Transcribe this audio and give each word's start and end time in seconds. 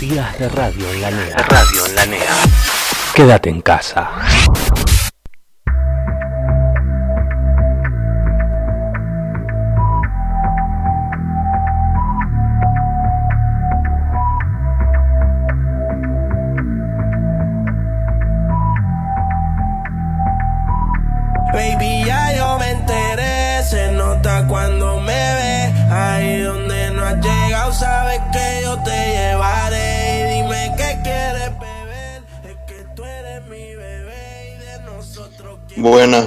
Días 0.00 0.38
de 0.38 0.48
radio 0.48 0.92
en 0.92 1.00
la 1.00 1.10
NEA. 1.10 1.36
Radio 1.38 1.86
en 1.86 1.94
la 1.96 2.06
NEA. 2.06 2.34
Quédate 3.14 3.50
en 3.50 3.60
casa. 3.60 4.08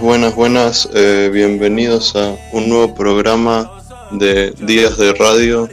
Buenas, 0.01 0.33
buenas, 0.33 0.89
eh, 0.95 1.29
bienvenidos 1.31 2.15
a 2.15 2.35
un 2.53 2.69
nuevo 2.69 2.95
programa 2.95 3.71
de 4.09 4.49
Días 4.49 4.97
de 4.97 5.13
Radio 5.13 5.69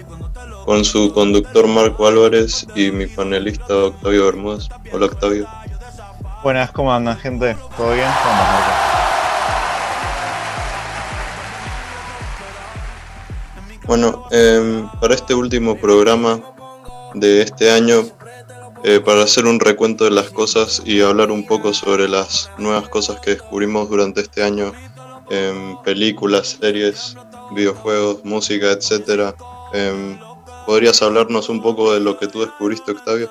con 0.67 0.85
su 0.85 1.15
conductor 1.15 1.67
Marco 1.67 2.07
Álvarez 2.07 2.67
y 2.75 2.91
mi 2.91 3.07
panelista 3.07 3.75
Octavio 3.75 4.27
Bermúdez. 4.27 4.69
Hola 4.93 5.07
Octavio. 5.07 5.49
Buenas, 6.43 6.71
¿cómo 6.73 6.93
andan, 6.93 7.17
gente? 7.17 7.57
¿Todo 7.75 7.95
bien? 7.95 8.07
¿Cómo 8.23 8.35
Marco? 8.37 8.71
Bueno, 13.87 14.27
em, 14.31 14.87
para 15.01 15.15
este 15.15 15.35
último 15.35 15.75
programa 15.79 16.39
de 17.15 17.41
este 17.41 17.71
año, 17.71 18.05
eh, 18.85 19.01
para 19.01 19.23
hacer 19.23 19.47
un 19.47 19.61
recuento 19.61 20.05
de 20.05 20.11
las 20.11 20.31
cosas 20.31 20.83
y 20.85 21.01
hablar 21.01 21.31
un 21.31 21.47
poco 21.47 21.73
sobre 21.75 22.09
las 22.09 22.51
nuevas 22.59 22.89
cosas 22.89 23.21
que 23.21 23.31
descubrimos 23.31 23.89
durante 23.89 24.21
este 24.21 24.43
año, 24.43 24.73
en 25.31 25.77
películas, 25.83 26.59
series, 26.61 27.17
videojuegos, 27.55 28.25
música, 28.25 28.71
etcétera. 28.71 29.35
em, 29.73 30.19
¿Podrías 30.67 31.01
hablarnos 31.03 31.49
un 31.49 31.63
poco 31.63 31.95
de 31.95 32.01
lo 32.01 32.19
que 32.19 32.29
tú 32.29 32.41
descubriste, 32.41 32.93
Octavio? 32.93 33.31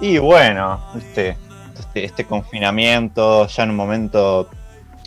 Y 0.00 0.18
bueno, 0.18 0.80
este, 0.96 1.36
este, 1.78 2.04
este 2.04 2.24
confinamiento, 2.24 3.46
ya 3.48 3.64
en 3.64 3.70
un 3.70 3.76
momento 3.76 4.48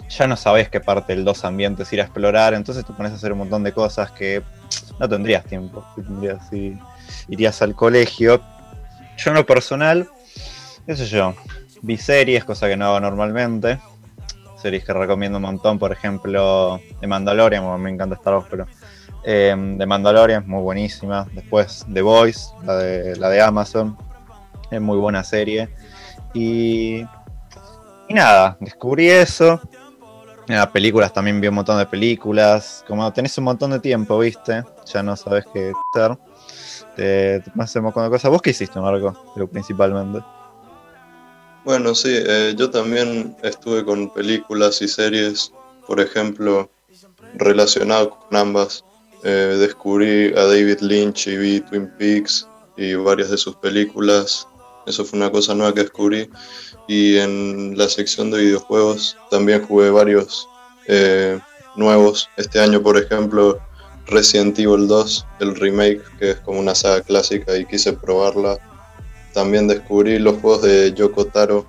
ya 0.09 0.27
no 0.27 0.35
sabes 0.35 0.69
qué 0.69 0.81
parte 0.81 1.15
del 1.15 1.23
dos 1.23 1.45
ambientes 1.45 1.91
ir 1.93 2.01
a 2.01 2.03
explorar, 2.03 2.53
entonces 2.53 2.85
te 2.85 2.91
pones 2.91 3.13
a 3.13 3.15
hacer 3.15 3.31
un 3.31 3.39
montón 3.39 3.63
de 3.63 3.71
cosas 3.71 4.11
que 4.11 4.43
no 4.99 5.07
tendrías 5.07 5.45
tiempo, 5.45 5.85
tendrías 5.95 6.49
si 6.49 6.77
irías 7.27 7.61
al 7.61 7.75
colegio. 7.75 8.41
Yo 9.17 9.31
en 9.31 9.35
lo 9.35 9.45
personal, 9.45 10.09
qué 10.85 10.95
sé 10.95 11.05
yo, 11.05 11.35
vi 11.81 11.97
series, 11.97 12.43
cosa 12.43 12.67
que 12.67 12.77
no 12.77 12.85
hago 12.85 12.99
normalmente. 12.99 13.79
Series 14.61 14.83
que 14.83 14.93
recomiendo 14.93 15.37
un 15.37 15.43
montón, 15.43 15.79
por 15.79 15.91
ejemplo, 15.91 16.79
de 16.99 17.07
Mandalorian, 17.07 17.81
me 17.81 17.89
encanta 17.89 18.15
Star 18.15 18.35
Wars, 18.35 18.47
pero 18.49 18.67
eh, 19.23 19.55
de 19.57 19.85
Mandalorian, 19.85 20.47
muy 20.47 20.61
buenísima. 20.61 21.27
Después 21.33 21.85
The 21.91 22.01
Voice, 22.01 22.49
la 22.63 22.75
de, 22.75 23.15
la 23.17 23.29
de 23.29 23.41
Amazon, 23.41 23.97
es 24.69 24.81
muy 24.81 24.97
buena 24.97 25.23
serie. 25.23 25.69
Y, 26.33 27.01
y 28.07 28.13
nada, 28.13 28.57
descubrí 28.59 29.09
eso. 29.09 29.59
Nada, 30.47 30.71
películas 30.71 31.13
también 31.13 31.39
vi 31.39 31.47
un 31.47 31.55
montón 31.55 31.77
de 31.77 31.85
películas. 31.85 32.83
Como 32.87 33.11
tenés 33.13 33.37
un 33.37 33.45
montón 33.45 33.71
de 33.71 33.79
tiempo, 33.79 34.19
¿viste? 34.19 34.63
Ya 34.85 35.03
no 35.03 35.15
sabes 35.15 35.45
qué 35.53 35.71
hacer. 35.93 36.17
Te, 36.95 37.39
te 37.39 37.51
pones 37.51 37.59
a 37.59 37.63
hacer 37.63 37.79
un 37.79 37.85
montón 37.85 38.03
de 38.03 38.09
cosas. 38.09 38.31
¿Vos 38.31 38.41
qué 38.41 38.49
hiciste, 38.51 38.79
Marco? 38.79 39.31
Pero 39.33 39.47
principalmente. 39.47 40.23
Bueno, 41.63 41.93
sí, 41.93 42.09
eh, 42.11 42.55
yo 42.57 42.71
también 42.71 43.35
estuve 43.43 43.85
con 43.85 44.11
películas 44.11 44.81
y 44.81 44.87
series, 44.87 45.51
por 45.85 45.99
ejemplo, 45.99 46.69
relacionado 47.35 48.09
con 48.09 48.35
ambas. 48.35 48.83
Eh, 49.23 49.57
descubrí 49.59 50.33
a 50.35 50.45
David 50.45 50.79
Lynch 50.81 51.27
y 51.27 51.37
vi 51.37 51.59
Twin 51.61 51.87
Peaks 51.99 52.47
y 52.77 52.95
varias 52.95 53.29
de 53.29 53.37
sus 53.37 53.55
películas. 53.57 54.47
Eso 54.87 55.05
fue 55.05 55.19
una 55.19 55.31
cosa 55.31 55.53
nueva 55.53 55.73
que 55.73 55.81
descubrí. 55.81 56.27
Y 56.87 57.17
en 57.17 57.77
la 57.77 57.87
sección 57.87 58.31
de 58.31 58.39
videojuegos 58.39 59.15
también 59.29 59.63
jugué 59.63 59.91
varios 59.91 60.47
eh, 60.87 61.39
nuevos. 61.75 62.27
Este 62.37 62.59
año, 62.59 62.81
por 62.81 62.97
ejemplo, 62.97 63.59
Resident 64.07 64.57
Evil 64.59 64.87
2, 64.87 65.27
el 65.39 65.55
remake, 65.55 66.01
que 66.19 66.31
es 66.31 66.39
como 66.41 66.59
una 66.59 66.75
saga 66.75 67.01
clásica 67.01 67.55
y 67.57 67.65
quise 67.65 67.93
probarla. 67.93 68.57
También 69.33 69.67
descubrí 69.67 70.19
los 70.19 70.39
juegos 70.39 70.63
de 70.63 70.93
Yoko 70.93 71.25
Taro, 71.25 71.65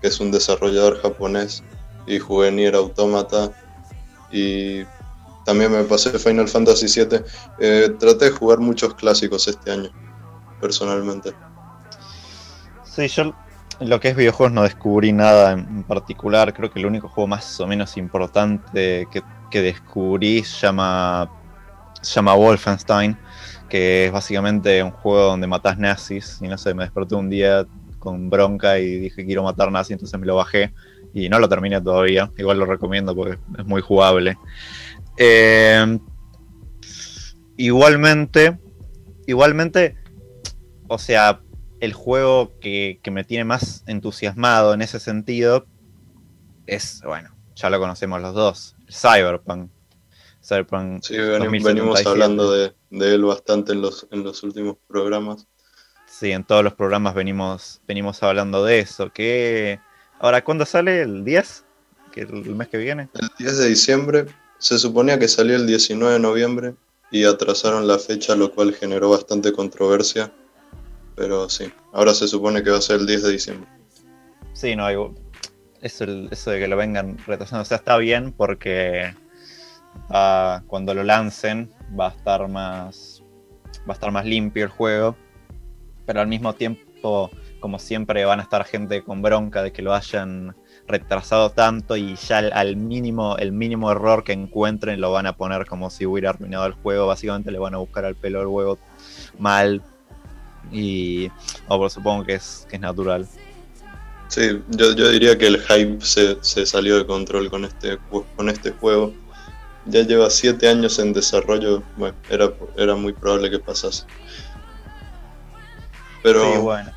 que 0.00 0.08
es 0.08 0.18
un 0.20 0.30
desarrollador 0.30 1.00
japonés, 1.00 1.62
y 2.06 2.18
jugué 2.18 2.50
Nier 2.50 2.74
Automata. 2.74 3.52
Y 4.32 4.82
también 5.44 5.70
me 5.70 5.84
pasé 5.84 6.18
Final 6.18 6.48
Fantasy 6.48 6.86
VII. 6.86 7.20
Eh, 7.60 7.94
traté 7.98 8.26
de 8.26 8.30
jugar 8.32 8.58
muchos 8.58 8.94
clásicos 8.94 9.46
este 9.46 9.70
año, 9.70 9.90
personalmente. 10.60 11.32
Sí, 12.84 13.08
yo 13.08 13.34
lo 13.80 14.00
que 14.00 14.08
es 14.08 14.16
videojuegos 14.16 14.52
no 14.52 14.62
descubrí 14.62 15.12
nada 15.12 15.52
en 15.52 15.82
particular. 15.84 16.54
Creo 16.54 16.70
que 16.72 16.78
el 16.78 16.86
único 16.86 17.08
juego 17.08 17.28
más 17.28 17.60
o 17.60 17.66
menos 17.66 17.96
importante 17.96 19.06
que, 19.10 19.22
que 19.50 19.62
descubrí 19.62 20.44
se 20.44 20.66
llama, 20.66 21.30
se 22.04 22.14
llama 22.14 22.34
Wolfenstein, 22.34 23.16
que 23.68 24.06
es 24.06 24.12
básicamente 24.12 24.82
un 24.82 24.90
juego 24.90 25.30
donde 25.30 25.46
matás 25.46 25.78
nazis. 25.78 26.38
Y 26.40 26.48
no 26.48 26.58
sé, 26.58 26.74
me 26.74 26.84
desperté 26.84 27.14
un 27.14 27.30
día 27.30 27.66
con 27.98 28.28
bronca 28.30 28.78
y 28.78 28.98
dije 28.98 29.24
quiero 29.24 29.42
matar 29.42 29.72
nazis, 29.72 29.92
entonces 29.92 30.18
me 30.20 30.26
lo 30.26 30.36
bajé. 30.36 30.72
Y 31.12 31.28
no 31.28 31.38
lo 31.38 31.48
terminé 31.48 31.80
todavía. 31.80 32.30
Igual 32.36 32.58
lo 32.58 32.66
recomiendo 32.66 33.14
porque 33.14 33.38
es 33.58 33.64
muy 33.64 33.80
jugable. 33.80 34.36
Eh, 35.16 35.98
igualmente, 37.56 38.58
igualmente, 39.26 39.96
o 40.88 40.98
sea, 40.98 41.40
el 41.80 41.92
juego 41.92 42.58
que, 42.60 42.98
que, 43.02 43.10
me 43.12 43.24
tiene 43.24 43.44
más 43.44 43.84
entusiasmado 43.86 44.74
en 44.74 44.82
ese 44.82 44.98
sentido 44.98 45.66
es, 46.66 47.00
bueno, 47.04 47.30
ya 47.54 47.70
lo 47.70 47.78
conocemos 47.78 48.20
los 48.20 48.34
dos, 48.34 48.76
Cyberpunk. 48.90 49.70
Cyberpunk 50.44 51.02
sí, 51.02 51.16
venimos, 51.16 51.62
venimos 51.62 52.06
hablando 52.06 52.52
de, 52.52 52.74
de, 52.90 53.14
él 53.14 53.24
bastante 53.24 53.72
en 53.72 53.82
los, 53.82 54.06
en 54.10 54.22
los 54.22 54.42
últimos 54.42 54.76
programas. 54.86 55.46
Sí, 56.06 56.30
en 56.30 56.44
todos 56.44 56.62
los 56.62 56.74
programas 56.74 57.14
venimos, 57.14 57.80
venimos 57.86 58.22
hablando 58.22 58.64
de 58.64 58.80
eso. 58.80 59.10
Que 59.12 59.80
Ahora, 60.24 60.42
¿cuándo 60.42 60.64
sale? 60.64 61.02
¿El 61.02 61.24
10? 61.24 61.64
¿Que 62.12 62.22
¿El 62.22 62.54
mes 62.54 62.68
que 62.68 62.78
viene? 62.78 63.08
El 63.14 63.28
10 63.38 63.58
de 63.58 63.68
diciembre. 63.68 64.26
Se 64.58 64.78
suponía 64.78 65.18
que 65.18 65.28
salió 65.28 65.56
el 65.56 65.66
19 65.66 66.14
de 66.14 66.20
noviembre 66.20 66.74
y 67.10 67.24
atrasaron 67.24 67.86
la 67.86 67.98
fecha, 67.98 68.34
lo 68.34 68.50
cual 68.52 68.74
generó 68.74 69.10
bastante 69.10 69.52
controversia. 69.52 70.32
Pero 71.16 71.48
sí, 71.50 71.70
ahora 71.92 72.14
se 72.14 72.26
supone 72.26 72.62
que 72.62 72.70
va 72.70 72.78
a 72.78 72.80
ser 72.80 73.00
el 73.00 73.06
10 73.06 73.22
de 73.22 73.32
diciembre. 73.32 73.68
Sí, 74.52 74.74
no, 74.74 74.86
hay, 74.86 74.96
eso, 75.82 76.04
eso 76.30 76.50
de 76.50 76.60
que 76.60 76.68
lo 76.68 76.76
vengan 76.76 77.18
retrasando, 77.26 77.62
o 77.62 77.66
sea, 77.66 77.76
está 77.76 77.98
bien 77.98 78.32
porque 78.32 79.14
cuando 80.66 80.94
lo 80.94 81.02
lancen 81.02 81.70
va 81.98 82.08
a 82.08 82.10
estar 82.10 82.48
más 82.48 83.24
va 83.88 83.92
a 83.92 83.94
estar 83.94 84.10
más 84.10 84.24
limpio 84.24 84.64
el 84.64 84.70
juego, 84.70 85.16
pero 86.06 86.20
al 86.20 86.26
mismo 86.26 86.54
tiempo, 86.54 87.30
como 87.60 87.78
siempre, 87.78 88.24
van 88.24 88.40
a 88.40 88.42
estar 88.42 88.64
gente 88.64 89.02
con 89.02 89.22
bronca 89.22 89.62
de 89.62 89.72
que 89.72 89.82
lo 89.82 89.94
hayan 89.94 90.54
retrasado 90.86 91.50
tanto 91.50 91.96
y 91.96 92.14
ya 92.16 92.38
al, 92.38 92.76
mínimo, 92.76 93.36
el 93.38 93.52
mínimo 93.52 93.90
error 93.90 94.22
que 94.22 94.32
encuentren 94.32 95.00
lo 95.00 95.12
van 95.12 95.26
a 95.26 95.36
poner 95.36 95.66
como 95.66 95.90
si 95.90 96.06
hubiera 96.06 96.30
arruinado 96.30 96.66
el 96.66 96.72
juego, 96.72 97.06
básicamente 97.06 97.50
le 97.50 97.58
van 97.58 97.74
a 97.74 97.78
buscar 97.78 98.04
al 98.04 98.14
pelo 98.14 98.40
el 98.40 98.46
huevo 98.46 98.78
mal 99.38 99.82
y 100.72 101.30
oh, 101.68 101.88
supongo 101.88 102.24
que 102.24 102.34
es, 102.34 102.66
que 102.68 102.76
es 102.76 102.82
natural. 102.82 103.26
Sí, 104.28 104.62
yo, 104.70 104.94
yo, 104.94 105.10
diría 105.10 105.38
que 105.38 105.46
el 105.46 105.60
hype 105.60 106.00
se, 106.00 106.38
se, 106.40 106.66
salió 106.66 106.96
de 106.96 107.06
control 107.06 107.50
con 107.50 107.64
este, 107.64 107.98
con 108.36 108.48
este 108.48 108.70
juego. 108.72 109.12
Ya 109.86 110.02
lleva 110.02 110.30
siete 110.30 110.68
años 110.68 110.98
en 110.98 111.12
desarrollo, 111.12 111.82
bueno, 111.96 112.16
era, 112.30 112.50
era 112.76 112.94
muy 112.94 113.12
probable 113.12 113.50
que 113.50 113.58
pasase. 113.58 114.04
Pero, 116.22 116.52
sí, 116.52 116.58
bueno. 116.58 116.90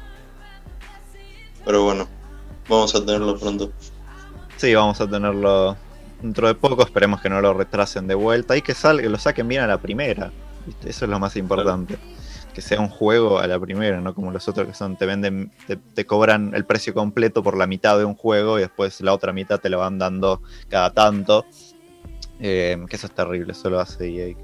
pero 1.65 1.83
bueno, 1.83 2.07
vamos 2.69 2.95
a 2.95 2.99
tenerlo 3.05 3.37
pronto. 3.37 3.71
Sí, 4.55 4.73
vamos 4.73 5.01
a 5.01 5.09
tenerlo 5.09 5.75
dentro 6.21 6.47
de 6.47 6.55
poco, 6.55 6.83
esperemos 6.83 7.21
que 7.21 7.29
no 7.29 7.41
lo 7.41 7.53
retrasen 7.53 8.07
de 8.07 8.15
vuelta 8.15 8.55
y 8.55 8.61
que 8.61 8.73
salga, 8.73 9.07
lo 9.09 9.17
saquen 9.17 9.47
bien 9.47 9.61
a 9.61 9.67
la 9.67 9.79
primera. 9.79 10.31
¿viste? 10.65 10.89
Eso 10.89 11.05
es 11.05 11.11
lo 11.11 11.19
más 11.19 11.35
importante. 11.35 11.95
Claro 11.95 12.17
que 12.57 12.61
sea 12.63 12.79
un 12.79 12.89
juego 12.89 13.37
a 13.37 13.45
la 13.45 13.59
primera, 13.59 14.01
no 14.01 14.15
como 14.15 14.31
los 14.31 14.47
otros 14.47 14.65
que 14.65 14.73
son, 14.73 14.97
te 14.97 15.05
venden, 15.05 15.51
te, 15.67 15.75
te, 15.75 16.07
cobran 16.07 16.55
el 16.55 16.65
precio 16.65 16.91
completo 16.91 17.43
por 17.43 17.55
la 17.55 17.67
mitad 17.67 17.99
de 17.99 18.03
un 18.03 18.15
juego 18.15 18.57
y 18.57 18.61
después 18.61 18.99
la 19.01 19.13
otra 19.13 19.31
mitad 19.31 19.59
te 19.59 19.69
lo 19.69 19.77
van 19.77 19.99
dando 19.99 20.41
cada 20.67 20.91
tanto. 20.91 21.45
Eh, 22.39 22.77
que 22.89 22.95
eso 22.95 23.07
es 23.07 23.15
terrible, 23.15 23.51
eso 23.51 23.69
lo 23.69 23.79
hace 23.79 24.07
EA. 24.09 24.35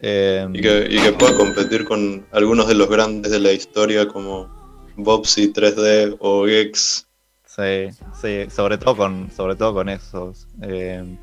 Eh, 0.00 0.46
Y 0.52 0.60
que, 0.60 0.86
y 0.90 0.98
que 1.00 1.12
pueda 1.12 1.36
competir 1.36 1.84
con 1.84 2.26
algunos 2.32 2.68
de 2.68 2.74
los 2.74 2.88
grandes 2.88 3.32
de 3.32 3.40
la 3.40 3.52
historia 3.52 4.06
como 4.06 4.48
Bobsy 4.96 5.52
3D 5.52 6.16
o 6.20 6.46
Gex. 6.46 7.06
Sí, 7.46 7.88
sí, 8.20 8.46
sobre 8.54 8.76
todo 8.78 8.96
con, 8.96 9.30
sobre 9.34 9.56
todo 9.56 9.72
con 9.74 9.88
esos. 9.88 10.46
eh, 10.62 11.16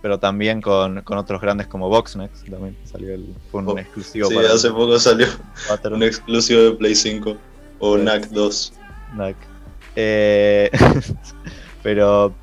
pero 0.00 0.18
también 0.18 0.60
con, 0.60 1.02
con 1.02 1.16
otros 1.16 1.40
grandes 1.40 1.68
como 1.68 1.88
Voxnex, 1.88 2.44
también 2.50 2.76
salió 2.84 3.14
el, 3.14 3.36
fue 3.52 3.60
un 3.60 3.68
Oh, 3.68 3.78
exclusivo 3.78 4.28
Sí, 4.28 4.34
para 4.34 4.52
hace 4.52 4.68
poco 4.70 4.98
salió 4.98 5.28
un 5.92 6.02
exclusivo 6.02 6.60
de 6.62 6.72
Play 6.72 6.94
5 6.96 7.36
o 7.78 7.96
Sí. 7.96 8.02
NAC 8.02 8.28
2. 8.30 8.72
Nac. 9.14 9.36
Pero, 11.82 12.34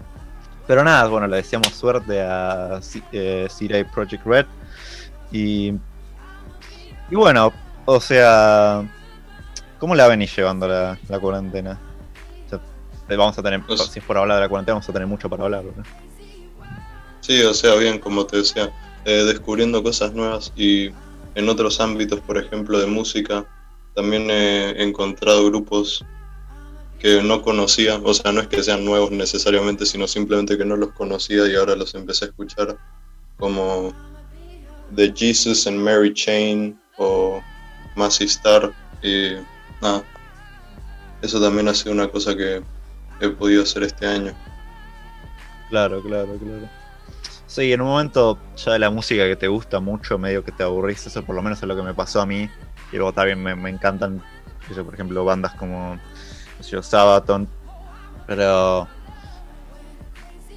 pero 0.69 0.83
nada, 0.83 1.07
bueno, 1.07 1.25
le 1.25 1.37
deseamos 1.37 1.69
suerte 1.73 2.21
a 2.21 2.79
eh, 3.11 3.47
Project 3.91 4.23
Red. 4.23 4.45
Y, 5.31 5.69
y 7.09 7.15
bueno, 7.15 7.51
o 7.85 7.99
sea, 7.99 8.87
¿cómo 9.79 9.95
la 9.95 10.07
venís 10.07 10.35
llevando 10.35 10.67
la, 10.67 10.95
la 11.07 11.19
cuarentena? 11.19 11.79
O 12.45 12.49
sea, 12.49 12.59
vamos 13.17 13.35
a 13.39 13.41
tener, 13.41 13.65
Pues- 13.65 13.81
si 13.81 13.97
es 13.97 14.05
por 14.05 14.15
hablar 14.19 14.37
de 14.37 14.43
la 14.43 14.49
cuarentena, 14.49 14.75
vamos 14.75 14.87
a 14.87 14.93
tener 14.93 15.07
mucho 15.07 15.27
para 15.27 15.45
hablar. 15.45 15.63
¿no? 15.63 15.83
Sí, 17.21 17.41
o 17.41 17.53
sea, 17.55 17.73
bien, 17.73 17.97
como 17.97 18.27
te 18.27 18.37
decía, 18.37 18.69
eh, 19.05 19.23
descubriendo 19.23 19.81
cosas 19.81 20.13
nuevas 20.13 20.53
y 20.55 20.91
en 21.33 21.49
otros 21.49 21.81
ámbitos, 21.81 22.19
por 22.19 22.37
ejemplo, 22.37 22.79
de 22.79 22.85
música, 22.85 23.43
también 23.95 24.29
he 24.29 24.83
encontrado 24.83 25.47
grupos 25.47 26.05
que 26.99 27.23
no 27.23 27.41
conocía, 27.41 27.97
o 28.03 28.13
sea, 28.13 28.31
no 28.31 28.41
es 28.41 28.47
que 28.47 28.61
sean 28.61 28.83
nuevos 28.83 29.11
necesariamente, 29.11 29.85
sino 29.85 30.07
simplemente 30.07 30.57
que 30.57 30.65
no 30.65 30.75
los 30.75 30.91
conocía 30.91 31.47
y 31.47 31.55
ahora 31.55 31.75
los 31.75 31.95
empecé 31.95 32.25
a 32.25 32.27
escuchar, 32.27 32.77
como 33.37 33.93
The 34.95 35.13
Jesus 35.15 35.65
and 35.65 35.77
Mary 35.77 36.13
Chain 36.13 36.79
o 36.97 37.41
Massey 37.95 38.27
Star, 38.27 38.73
y 39.01 39.35
nada, 39.81 40.03
eso 41.21 41.41
también 41.41 41.67
ha 41.69 41.73
sido 41.73 41.93
una 41.93 42.09
cosa 42.09 42.35
que 42.35 42.61
he 43.21 43.29
podido 43.29 43.63
hacer 43.63 43.83
este 43.83 44.05
año. 44.05 44.33
Claro, 45.69 46.01
claro, 46.01 46.35
claro. 46.37 46.69
Sí, 47.45 47.73
en 47.73 47.81
un 47.81 47.87
momento 47.87 48.37
ya 48.57 48.73
de 48.73 48.79
la 48.79 48.89
música 48.89 49.25
que 49.25 49.35
te 49.35 49.47
gusta 49.47 49.79
mucho, 49.79 50.17
medio 50.17 50.43
que 50.43 50.51
te 50.51 50.63
aburrís, 50.63 51.07
eso 51.07 51.23
por 51.23 51.35
lo 51.35 51.41
menos 51.41 51.59
es 51.61 51.67
lo 51.67 51.75
que 51.75 51.81
me 51.81 51.93
pasó 51.93 52.21
a 52.21 52.25
mí. 52.25 52.49
Y 52.91 52.95
luego 52.97 53.13
también 53.13 53.41
me, 53.41 53.69
encantan, 53.69 54.23
por 54.67 54.93
ejemplo, 54.93 55.25
bandas 55.25 55.53
como 55.53 55.99
yo, 56.67 56.81
Sabaton. 56.83 57.47
Pero 58.27 58.87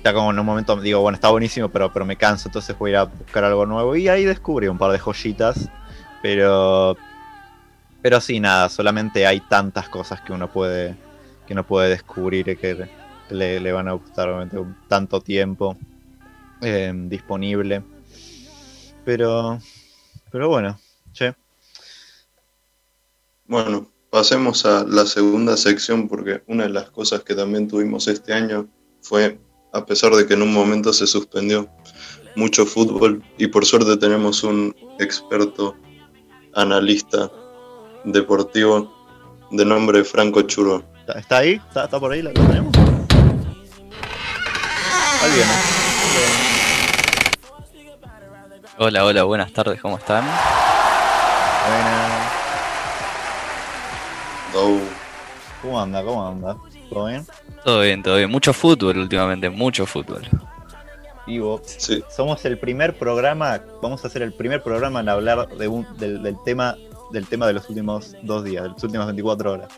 ya 0.04 0.12
como 0.12 0.30
en 0.30 0.38
un 0.38 0.46
momento 0.46 0.76
digo, 0.76 1.00
bueno, 1.00 1.14
está 1.16 1.30
buenísimo, 1.30 1.68
pero, 1.68 1.92
pero 1.92 2.04
me 2.04 2.16
canso, 2.16 2.48
entonces 2.48 2.76
voy 2.76 2.90
a 2.90 2.92
ir 2.92 2.96
a 2.98 3.04
buscar 3.04 3.44
algo 3.44 3.66
nuevo. 3.66 3.96
Y 3.96 4.08
ahí 4.08 4.24
descubrí 4.24 4.68
un 4.68 4.78
par 4.78 4.92
de 4.92 4.98
joyitas. 4.98 5.68
Pero 6.22 6.96
pero 8.02 8.20
sí, 8.20 8.40
nada, 8.40 8.68
solamente 8.68 9.26
hay 9.26 9.40
tantas 9.40 9.88
cosas 9.88 10.20
que 10.20 10.32
uno 10.32 10.50
puede 10.50 10.96
que 11.46 11.52
uno 11.52 11.64
puede 11.64 11.90
descubrir 11.90 12.58
que 12.58 12.88
le, 13.30 13.72
van 13.72 13.88
a 13.88 13.92
gustar 13.92 14.28
obviamente 14.28 14.56
con 14.56 14.76
tanto 14.88 15.20
tiempo 15.20 15.76
eh, 16.60 16.92
disponible. 16.94 17.82
Pero, 19.04 19.58
pero 20.30 20.48
bueno, 20.48 20.78
che. 21.12 21.34
Bueno, 23.46 23.88
pasemos 24.12 24.66
a 24.66 24.84
la 24.84 25.06
segunda 25.06 25.56
sección 25.56 26.06
porque 26.06 26.42
una 26.46 26.64
de 26.64 26.68
las 26.68 26.90
cosas 26.90 27.22
que 27.22 27.34
también 27.34 27.66
tuvimos 27.66 28.06
este 28.08 28.34
año 28.34 28.68
fue, 29.00 29.40
a 29.72 29.86
pesar 29.86 30.12
de 30.12 30.26
que 30.26 30.34
en 30.34 30.42
un 30.42 30.52
momento 30.52 30.92
se 30.92 31.06
suspendió 31.06 31.66
mucho 32.36 32.66
fútbol 32.66 33.24
y 33.38 33.46
por 33.46 33.64
suerte 33.64 33.96
tenemos 33.96 34.44
un 34.44 34.76
experto 34.98 35.74
analista 36.54 37.30
deportivo 38.04 38.92
de 39.50 39.64
nombre 39.64 40.04
Franco 40.04 40.42
Churro. 40.42 40.84
¿Está, 41.16 41.38
ahí? 41.38 41.52
¿Está, 41.68 41.84
está 41.84 41.98
por 41.98 42.12
ahí? 42.12 42.20
¿Lo 42.20 42.34
tenemos? 42.34 42.76
Ahí 45.22 45.30
viene. 45.34 45.52
Hola, 48.76 49.06
hola, 49.06 49.22
buenas 49.22 49.50
tardes, 49.54 49.80
¿cómo 49.80 49.96
están? 49.96 50.22
Buena. 51.66 52.21
¿Cómo 54.52 55.80
anda? 55.80 56.02
¿Cómo 56.04 56.26
anda? 56.26 56.56
¿Todo 56.90 57.06
bien? 57.06 57.26
Todo 57.64 57.80
bien, 57.80 58.02
todo 58.02 58.16
bien. 58.16 58.30
Mucho 58.30 58.52
fútbol 58.52 58.98
últimamente, 58.98 59.48
mucho 59.48 59.86
fútbol. 59.86 60.22
Vivo. 61.26 61.60
sí, 61.64 62.02
Somos 62.10 62.44
el 62.44 62.58
primer 62.58 62.98
programa, 62.98 63.60
vamos 63.80 64.04
a 64.04 64.08
hacer 64.08 64.22
el 64.22 64.32
primer 64.32 64.62
programa 64.62 65.00
en 65.00 65.08
hablar 65.08 65.48
de 65.48 65.68
un, 65.68 65.86
del, 65.98 66.22
del 66.22 66.36
tema 66.44 66.76
del 67.12 67.26
tema 67.26 67.46
de 67.46 67.52
los 67.52 67.68
últimos 67.68 68.16
dos 68.22 68.42
días, 68.42 68.62
de 68.64 68.70
las 68.70 68.82
últimas 68.82 69.06
24 69.06 69.52
horas. 69.52 69.68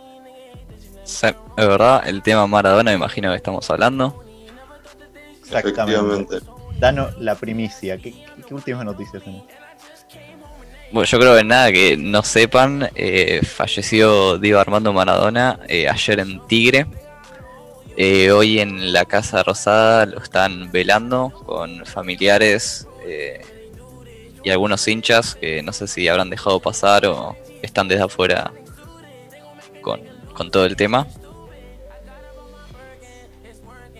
Sí, 1.02 1.26
es 1.26 1.68
verdad, 1.68 2.02
el 2.08 2.22
tema 2.22 2.46
Maradona 2.46 2.92
me 2.92 2.96
imagino 2.96 3.30
que 3.30 3.36
estamos 3.36 3.68
hablando. 3.70 4.22
Exactamente. 5.42 6.38
Danos 6.78 7.16
la 7.18 7.34
primicia. 7.34 7.98
¿Qué, 7.98 8.12
qué- 8.12 8.24
qué 8.46 8.54
últimas 8.54 8.84
noticias 8.84 9.22
tenés? 9.22 9.42
Bueno, 10.92 11.06
yo 11.06 11.18
creo 11.18 11.36
que 11.36 11.44
nada 11.44 11.72
que 11.72 11.96
no 11.96 12.22
sepan, 12.22 12.88
eh, 12.94 13.40
falleció 13.44 14.38
Diego 14.38 14.60
Armando 14.60 14.92
Maradona 14.92 15.58
eh, 15.68 15.88
ayer 15.88 16.20
en 16.20 16.46
Tigre. 16.46 16.86
Eh, 17.96 18.32
hoy 18.32 18.58
en 18.58 18.92
la 18.92 19.04
Casa 19.04 19.42
Rosada 19.42 20.06
lo 20.06 20.18
están 20.18 20.72
velando 20.72 21.30
con 21.46 21.86
familiares 21.86 22.88
eh, 23.06 23.40
y 24.42 24.50
algunos 24.50 24.86
hinchas 24.88 25.36
que 25.36 25.62
no 25.62 25.72
sé 25.72 25.86
si 25.86 26.08
habrán 26.08 26.28
dejado 26.28 26.58
pasar 26.58 27.06
o 27.06 27.36
están 27.62 27.86
desde 27.86 28.02
afuera 28.02 28.52
con, 29.80 30.00
con 30.32 30.50
todo 30.50 30.64
el 30.64 30.74
tema. 30.74 31.06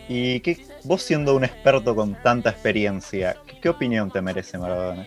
Y 0.08 0.40
qué, 0.40 0.58
vos 0.82 1.02
siendo 1.02 1.34
un 1.34 1.44
experto 1.44 1.94
con 1.94 2.20
tanta 2.22 2.50
experiencia, 2.50 3.36
¿qué, 3.46 3.60
qué 3.60 3.68
opinión 3.68 4.10
te 4.10 4.20
merece 4.20 4.58
Maradona? 4.58 5.06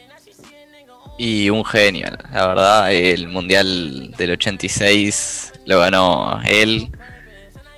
Y 1.18 1.50
un 1.50 1.66
genio, 1.66 2.10
la 2.32 2.48
verdad, 2.48 2.92
el 2.94 3.28
Mundial 3.28 4.12
del 4.18 4.32
86 4.32 5.54
lo 5.66 5.80
ganó 5.80 6.40
él, 6.46 6.90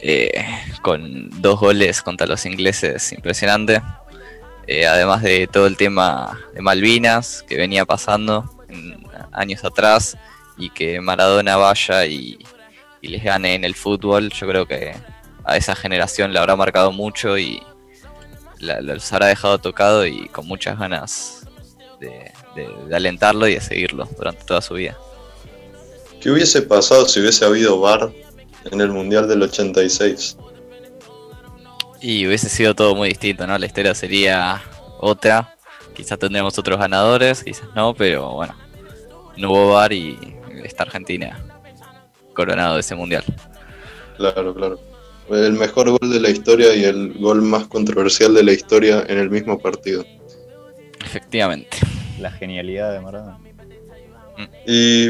eh, 0.01 0.45
con 0.81 1.29
dos 1.41 1.59
goles 1.59 2.01
contra 2.01 2.27
los 2.27 2.45
ingleses, 2.45 3.13
impresionante. 3.13 3.81
Eh, 4.67 4.85
además 4.85 5.21
de 5.23 5.47
todo 5.47 5.67
el 5.67 5.77
tema 5.77 6.37
de 6.53 6.61
Malvinas 6.61 7.43
que 7.47 7.55
venía 7.57 7.85
pasando 7.85 8.43
en- 8.67 9.03
años 9.31 9.63
atrás 9.63 10.17
y 10.57 10.69
que 10.69 10.99
Maradona 11.01 11.55
vaya 11.55 12.05
y, 12.05 12.37
y 13.01 13.07
les 13.07 13.23
gane 13.23 13.55
en 13.55 13.63
el 13.63 13.73
fútbol, 13.73 14.29
yo 14.31 14.47
creo 14.47 14.65
que 14.67 14.93
a 15.45 15.55
esa 15.57 15.75
generación 15.75 16.33
le 16.33 16.39
habrá 16.39 16.55
marcado 16.57 16.91
mucho 16.91 17.37
y 17.37 17.63
la- 18.59 18.81
los 18.81 19.11
habrá 19.13 19.27
dejado 19.27 19.57
tocado 19.59 20.05
y 20.05 20.27
con 20.27 20.45
muchas 20.45 20.77
ganas 20.77 21.47
de, 21.99 22.31
de- 22.55 22.85
de 22.87 22.95
alentarlo 22.95 23.47
y 23.47 23.55
de 23.55 23.61
seguirlo 23.61 24.07
durante 24.17 24.43
toda 24.45 24.61
su 24.61 24.75
vida. 24.75 24.97
¿qué 26.21 26.31
hubiese 26.31 26.61
pasado 26.61 27.07
si 27.07 27.21
hubiese 27.21 27.45
habido 27.45 27.79
VAR 27.79 28.11
en 28.71 28.81
el 28.81 28.89
Mundial 28.89 29.27
del 29.27 29.41
86? 29.43 30.35
Y 32.01 32.27
hubiese 32.27 32.49
sido 32.49 32.75
todo 32.75 32.93
muy 32.95 33.09
distinto, 33.09 33.45
¿no? 33.47 33.57
La 33.57 33.65
historia 33.65 33.93
sería 33.95 34.61
otra. 34.99 35.55
Quizás 35.95 36.19
tendremos 36.19 36.57
otros 36.57 36.77
ganadores, 36.79 37.43
quizás 37.43 37.67
no, 37.75 37.93
pero 37.93 38.31
bueno. 38.33 38.55
No 39.37 39.51
hubo 39.51 39.73
VAR 39.73 39.93
y 39.93 40.17
está 40.63 40.83
Argentina 40.83 41.39
coronado 42.33 42.75
de 42.75 42.81
ese 42.81 42.95
mundial. 42.95 43.23
Claro, 44.17 44.53
claro. 44.53 44.79
El 45.29 45.53
mejor 45.53 45.89
gol 45.91 46.09
de 46.11 46.19
la 46.19 46.29
historia 46.29 46.73
y 46.75 46.83
el 46.83 47.13
gol 47.19 47.41
más 47.41 47.67
controversial 47.67 48.33
de 48.33 48.43
la 48.43 48.51
historia 48.53 49.05
en 49.07 49.17
el 49.19 49.29
mismo 49.29 49.59
partido. 49.59 50.03
Efectivamente. 51.05 51.77
La 52.19 52.31
genialidad 52.31 52.93
de 52.93 52.99
Maradona. 53.01 53.39
Y 54.65 55.09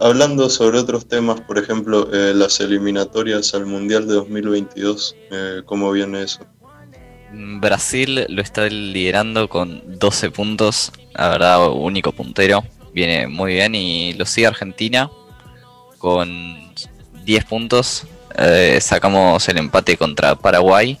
hablando 0.00 0.48
sobre 0.50 0.78
otros 0.78 1.06
temas, 1.06 1.40
por 1.40 1.58
ejemplo, 1.58 2.08
eh, 2.12 2.32
las 2.34 2.60
eliminatorias 2.60 3.54
al 3.54 3.66
Mundial 3.66 4.06
de 4.06 4.14
2022, 4.14 5.16
eh, 5.30 5.62
¿cómo 5.64 5.90
viene 5.90 6.22
eso? 6.22 6.40
Brasil 7.32 8.24
lo 8.28 8.40
está 8.40 8.66
liderando 8.68 9.48
con 9.48 9.82
12 9.98 10.30
puntos, 10.30 10.92
la 11.14 11.28
verdad, 11.28 11.70
único 11.70 12.12
puntero. 12.12 12.64
Viene 12.94 13.28
muy 13.28 13.54
bien 13.54 13.74
y 13.74 14.14
lo 14.14 14.24
sigue 14.24 14.46
Argentina 14.46 15.10
con 15.98 16.74
10 17.24 17.44
puntos. 17.44 18.06
Eh, 18.36 18.78
sacamos 18.80 19.48
el 19.48 19.58
empate 19.58 19.96
contra 19.96 20.36
Paraguay, 20.36 20.98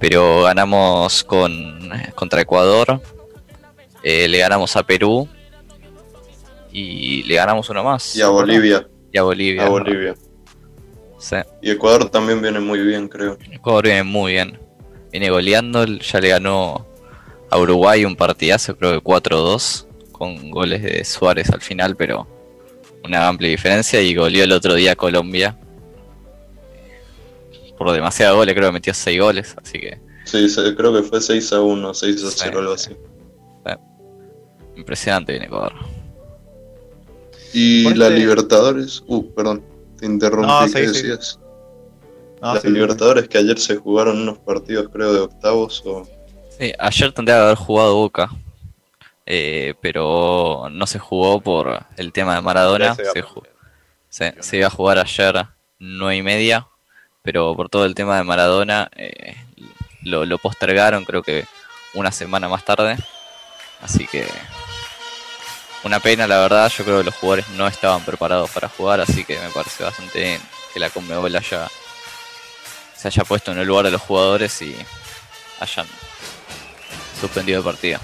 pero 0.00 0.42
ganamos 0.42 1.24
con, 1.24 1.90
contra 2.14 2.40
Ecuador. 2.40 3.02
Eh, 4.06 4.28
le 4.28 4.38
ganamos 4.38 4.76
a 4.76 4.82
Perú 4.82 5.26
y 6.70 7.22
le 7.22 7.36
ganamos 7.36 7.68
uno 7.70 7.82
más. 7.82 8.14
Y 8.14 8.20
a 8.20 8.28
Bolivia, 8.28 8.86
Y 9.10 9.18
a 9.18 9.22
Bolivia. 9.22 9.64
a 9.64 9.68
Bolivia. 9.70 10.14
Sí. 11.18 11.36
Y 11.62 11.70
Ecuador 11.70 12.10
también 12.10 12.42
viene 12.42 12.60
muy 12.60 12.80
bien, 12.80 13.08
creo. 13.08 13.38
Ecuador 13.50 13.84
viene 13.84 14.02
muy 14.02 14.32
bien. 14.32 14.58
Viene 15.10 15.30
goleando, 15.30 15.86
ya 15.86 16.20
le 16.20 16.28
ganó 16.28 16.86
a 17.50 17.58
Uruguay 17.58 18.04
un 18.04 18.14
partidazo, 18.14 18.76
creo 18.76 18.92
que 18.92 19.00
4-2. 19.02 19.86
con 20.12 20.50
goles 20.50 20.82
de 20.82 21.04
Suárez 21.04 21.50
al 21.50 21.60
final, 21.60 21.96
pero 21.96 22.26
una 23.04 23.26
amplia 23.26 23.50
diferencia 23.50 24.00
y 24.00 24.14
goleó 24.14 24.44
el 24.44 24.52
otro 24.52 24.74
día 24.74 24.92
a 24.92 24.96
Colombia. 24.96 25.58
Por 27.78 27.90
demasiado 27.92 28.36
goles, 28.36 28.54
creo 28.54 28.68
que 28.68 28.72
metió 28.74 28.94
6 28.94 29.20
goles, 29.20 29.56
así 29.62 29.80
que... 29.80 29.98
Sí, 30.24 30.46
creo 30.76 30.92
que 30.94 31.02
fue 31.02 31.20
6 31.20 31.52
a 31.52 31.60
1, 31.60 31.94
6 31.94 32.24
a 32.24 32.30
0, 32.30 32.58
algo 32.60 32.72
así. 32.74 32.90
Impresionante 34.76 35.32
viene 35.32 35.46
Ecuador. 35.46 35.72
Y 37.52 37.94
la 37.94 38.10
Libertadores, 38.10 39.02
uh, 39.06 39.32
perdón, 39.32 39.64
te 39.98 40.06
interrumpí, 40.06 40.72
¿qué 40.72 40.88
decías? 40.88 41.38
Las 42.42 42.64
Libertadores 42.64 43.28
que 43.28 43.38
ayer 43.38 43.58
se 43.58 43.76
jugaron 43.76 44.20
unos 44.20 44.38
partidos, 44.38 44.88
creo, 44.92 45.12
de 45.12 45.20
octavos 45.20 45.82
o... 45.86 46.06
Sí, 46.58 46.72
ayer 46.78 47.12
tendría 47.12 47.36
que 47.36 47.42
haber 47.42 47.56
jugado 47.56 47.94
Boca, 47.94 48.28
eh, 49.24 49.74
pero 49.80 50.68
no 50.70 50.86
se 50.86 50.98
jugó 50.98 51.40
por 51.40 51.86
el 51.96 52.12
tema 52.12 52.34
de 52.34 52.42
Maradona. 52.42 52.96
Se, 54.08 54.56
iba 54.56 54.66
a 54.66 54.70
jugar 54.70 54.98
ayer 54.98 55.46
nueve 55.78 56.16
y 56.16 56.22
media, 56.22 56.66
pero 57.22 57.56
por 57.56 57.68
todo 57.68 57.84
el 57.86 57.94
tema 57.94 58.16
de 58.16 58.24
Maradona 58.24 58.90
eh, 58.96 59.36
lo, 60.02 60.26
lo, 60.26 60.38
postergaron, 60.38 61.04
creo 61.04 61.22
que 61.22 61.46
una 61.94 62.12
semana 62.12 62.48
más 62.48 62.64
tarde. 62.64 62.96
Así 63.80 64.06
que 64.06 64.24
una 65.84 66.00
pena, 66.00 66.26
la 66.26 66.40
verdad. 66.40 66.70
Yo 66.76 66.84
creo 66.84 66.98
que 66.98 67.04
los 67.04 67.14
jugadores 67.14 67.48
no 67.50 67.66
estaban 67.66 68.02
preparados 68.04 68.50
para 68.50 68.68
jugar, 68.68 69.00
así 69.00 69.24
que 69.24 69.38
me 69.38 69.50
parece 69.50 69.84
bastante 69.84 70.18
bien 70.18 70.40
que 70.72 70.80
la 70.80 70.90
Conmebol 70.90 71.34
haya 71.36 71.68
se 72.96 73.08
haya 73.08 73.24
puesto 73.24 73.52
en 73.52 73.58
el 73.58 73.66
lugar 73.66 73.84
de 73.84 73.90
los 73.90 74.00
jugadores 74.00 74.62
y 74.62 74.74
hayan 75.60 75.86
suspendido 77.20 77.58
el 77.58 77.64
partido. 77.64 78.00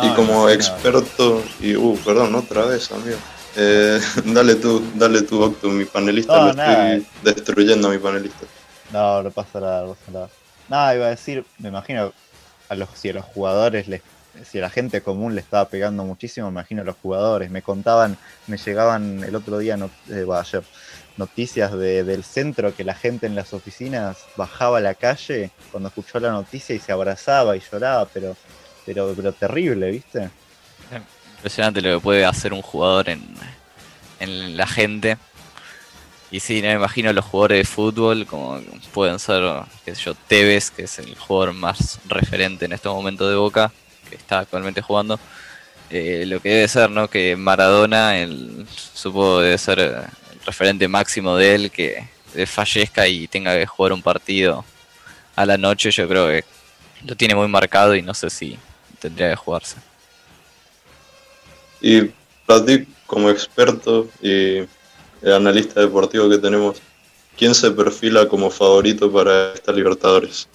Y 0.00 0.08
como 0.10 0.48
experto, 0.48 1.42
y 1.60 1.74
uh, 1.74 1.98
perdón, 2.04 2.34
otra 2.36 2.64
vez, 2.64 2.90
amigo. 2.92 3.18
Eh, 3.56 4.00
dale 4.24 4.54
tú, 4.54 4.82
dale 4.94 5.22
tú, 5.22 5.42
Octo, 5.42 5.68
mi 5.68 5.84
panelista, 5.84 6.44
lo 6.44 6.50
estoy 6.50 7.06
destruyendo 7.22 7.88
a 7.88 7.90
mi 7.90 7.98
panelista. 7.98 8.46
No, 8.92 9.22
no 9.22 9.30
pasa 9.30 9.60
nada, 9.60 9.82
no 9.82 9.94
pasa 9.94 10.12
nada. 10.12 10.28
Nada, 10.68 10.94
iba 10.94 11.06
a 11.06 11.10
decir, 11.10 11.44
me 11.58 11.70
imagino, 11.70 12.12
a 12.68 12.74
los, 12.74 12.88
si 12.94 13.10
a 13.10 13.14
los 13.14 13.24
jugadores, 13.24 13.88
les, 13.88 14.00
si 14.44 14.58
la 14.58 14.70
gente 14.70 15.02
común 15.02 15.34
le 15.34 15.40
estaba 15.40 15.68
pegando 15.68 16.04
muchísimo, 16.04 16.48
imagino 16.48 16.82
a 16.82 16.84
los 16.84 16.96
jugadores. 16.96 17.50
Me 17.50 17.62
contaban, 17.62 18.16
me 18.46 18.56
llegaban 18.56 19.22
el 19.24 19.34
otro 19.34 19.58
día, 19.58 19.76
no, 19.76 19.90
eh, 20.08 20.26
ayer, 20.34 20.62
noticias 21.16 21.72
de, 21.72 22.04
del 22.04 22.24
centro 22.24 22.74
que 22.74 22.84
la 22.84 22.94
gente 22.94 23.26
en 23.26 23.34
las 23.34 23.52
oficinas 23.52 24.18
bajaba 24.36 24.78
a 24.78 24.80
la 24.80 24.94
calle 24.94 25.50
cuando 25.70 25.88
escuchó 25.88 26.18
la 26.20 26.30
noticia 26.30 26.74
y 26.74 26.78
se 26.78 26.92
abrazaba 26.92 27.56
y 27.56 27.60
lloraba, 27.60 28.06
pero 28.06 28.36
pero, 28.84 29.12
pero 29.14 29.32
terrible, 29.32 29.90
¿viste? 29.90 30.30
Impresionante 31.36 31.80
lo 31.80 31.98
que 31.98 32.02
puede 32.02 32.24
hacer 32.24 32.52
un 32.52 32.62
jugador 32.62 33.08
en, 33.08 33.22
en 34.20 34.56
la 34.56 34.66
gente. 34.66 35.18
Y 36.30 36.40
sí, 36.40 36.62
me 36.62 36.72
imagino 36.72 37.12
los 37.12 37.24
jugadores 37.24 37.58
de 37.58 37.64
fútbol, 37.64 38.26
como 38.26 38.58
pueden 38.94 39.18
ser, 39.18 39.42
qué 39.84 39.94
sé 39.94 40.02
yo, 40.02 40.14
Tevez, 40.14 40.70
que 40.70 40.84
es 40.84 40.98
el 40.98 41.14
jugador 41.16 41.52
más 41.52 41.98
referente 42.06 42.64
en 42.64 42.72
estos 42.72 42.94
momentos 42.94 43.28
de 43.28 43.36
Boca, 43.36 43.70
está 44.14 44.40
actualmente 44.40 44.80
jugando. 44.80 45.18
Eh, 45.90 46.24
lo 46.26 46.40
que 46.40 46.48
debe 46.48 46.68
ser, 46.68 46.90
¿no? 46.90 47.08
Que 47.08 47.36
Maradona, 47.36 48.18
el, 48.18 48.66
supongo 48.94 49.40
debe 49.40 49.58
ser 49.58 49.78
el 49.78 49.94
referente 50.46 50.88
máximo 50.88 51.36
de 51.36 51.54
él, 51.54 51.70
que 51.70 52.06
fallezca 52.46 53.06
y 53.06 53.28
tenga 53.28 53.56
que 53.56 53.66
jugar 53.66 53.92
un 53.92 54.02
partido 54.02 54.64
a 55.36 55.46
la 55.46 55.58
noche, 55.58 55.90
yo 55.90 56.08
creo 56.08 56.28
que 56.28 56.44
lo 57.06 57.16
tiene 57.16 57.34
muy 57.34 57.48
marcado 57.48 57.94
y 57.94 58.02
no 58.02 58.14
sé 58.14 58.30
si 58.30 58.58
tendría 58.98 59.30
que 59.30 59.36
jugarse. 59.36 59.76
Y 61.80 62.10
para 62.46 62.64
ti, 62.64 62.86
como 63.06 63.28
experto 63.30 64.08
y 64.22 64.62
analista 65.26 65.80
deportivo 65.80 66.28
que 66.28 66.38
tenemos, 66.38 66.80
¿quién 67.36 67.54
se 67.54 67.70
perfila 67.70 68.28
como 68.28 68.50
favorito 68.50 69.10
para 69.10 69.52
esta 69.54 69.72
Libertadores? 69.72 70.48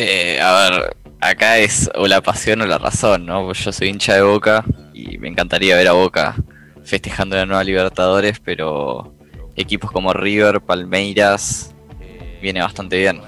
Eh, 0.00 0.40
a 0.40 0.70
ver, 0.70 0.96
acá 1.20 1.58
es 1.58 1.90
o 1.96 2.06
la 2.06 2.20
pasión 2.20 2.60
o 2.60 2.66
la 2.66 2.78
razón, 2.78 3.26
¿no? 3.26 3.52
Yo 3.52 3.72
soy 3.72 3.88
hincha 3.88 4.14
de 4.14 4.22
Boca 4.22 4.64
y 4.94 5.18
me 5.18 5.26
encantaría 5.26 5.74
ver 5.74 5.88
a 5.88 5.92
Boca 5.92 6.36
festejando 6.84 7.34
la 7.34 7.46
nueva 7.46 7.64
Libertadores, 7.64 8.38
pero 8.38 9.12
equipos 9.56 9.90
como 9.90 10.12
River, 10.12 10.60
Palmeiras, 10.60 11.74
viene 12.40 12.60
bastante 12.60 12.96
bien. 12.96 13.20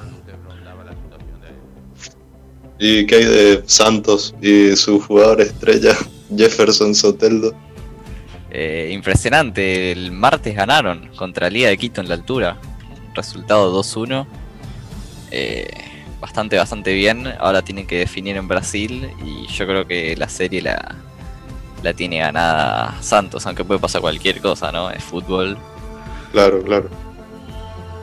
¿Y 2.79 3.05
qué 3.05 3.17
hay 3.17 3.25
de 3.25 3.63
Santos 3.67 4.33
y 4.41 4.77
su 4.77 5.01
jugador 5.01 5.41
estrella, 5.41 5.97
Jefferson 6.37 6.95
Soteldo? 6.95 7.53
Eh, 8.53 8.91
impresionante, 8.93 9.91
el 9.91 10.13
martes 10.13 10.55
ganaron 10.55 11.11
contra 11.17 11.51
Liga 11.51 11.69
de 11.69 11.77
Quito 11.77 12.01
en 12.01 12.09
la 12.09 12.15
altura. 12.15 12.61
Resultado 13.17 13.77
2-1. 13.77 14.25
Eh, 15.33 15.67
bastante, 16.21 16.57
bastante 16.57 16.93
bien. 16.95 17.27
Ahora 17.39 17.63
tienen 17.63 17.87
que 17.87 17.99
definir 17.99 18.37
en 18.37 18.47
Brasil 18.47 19.11
y 19.25 19.47
yo 19.47 19.67
creo 19.67 19.87
que 19.87 20.17
la 20.17 20.29
serie 20.29 20.63
la, 20.63 20.97
la 21.83 21.95
tiene 21.95 22.19
ganada 22.19 22.97
Santos, 23.01 23.47
aunque 23.47 23.65
puede 23.65 23.81
pasar 23.81 24.01
cualquier 24.01 24.41
cosa, 24.41 24.71
¿no? 24.71 24.91
Es 24.91 25.03
fútbol. 25.03 25.57
Claro, 26.33 26.63
claro. 26.63 26.89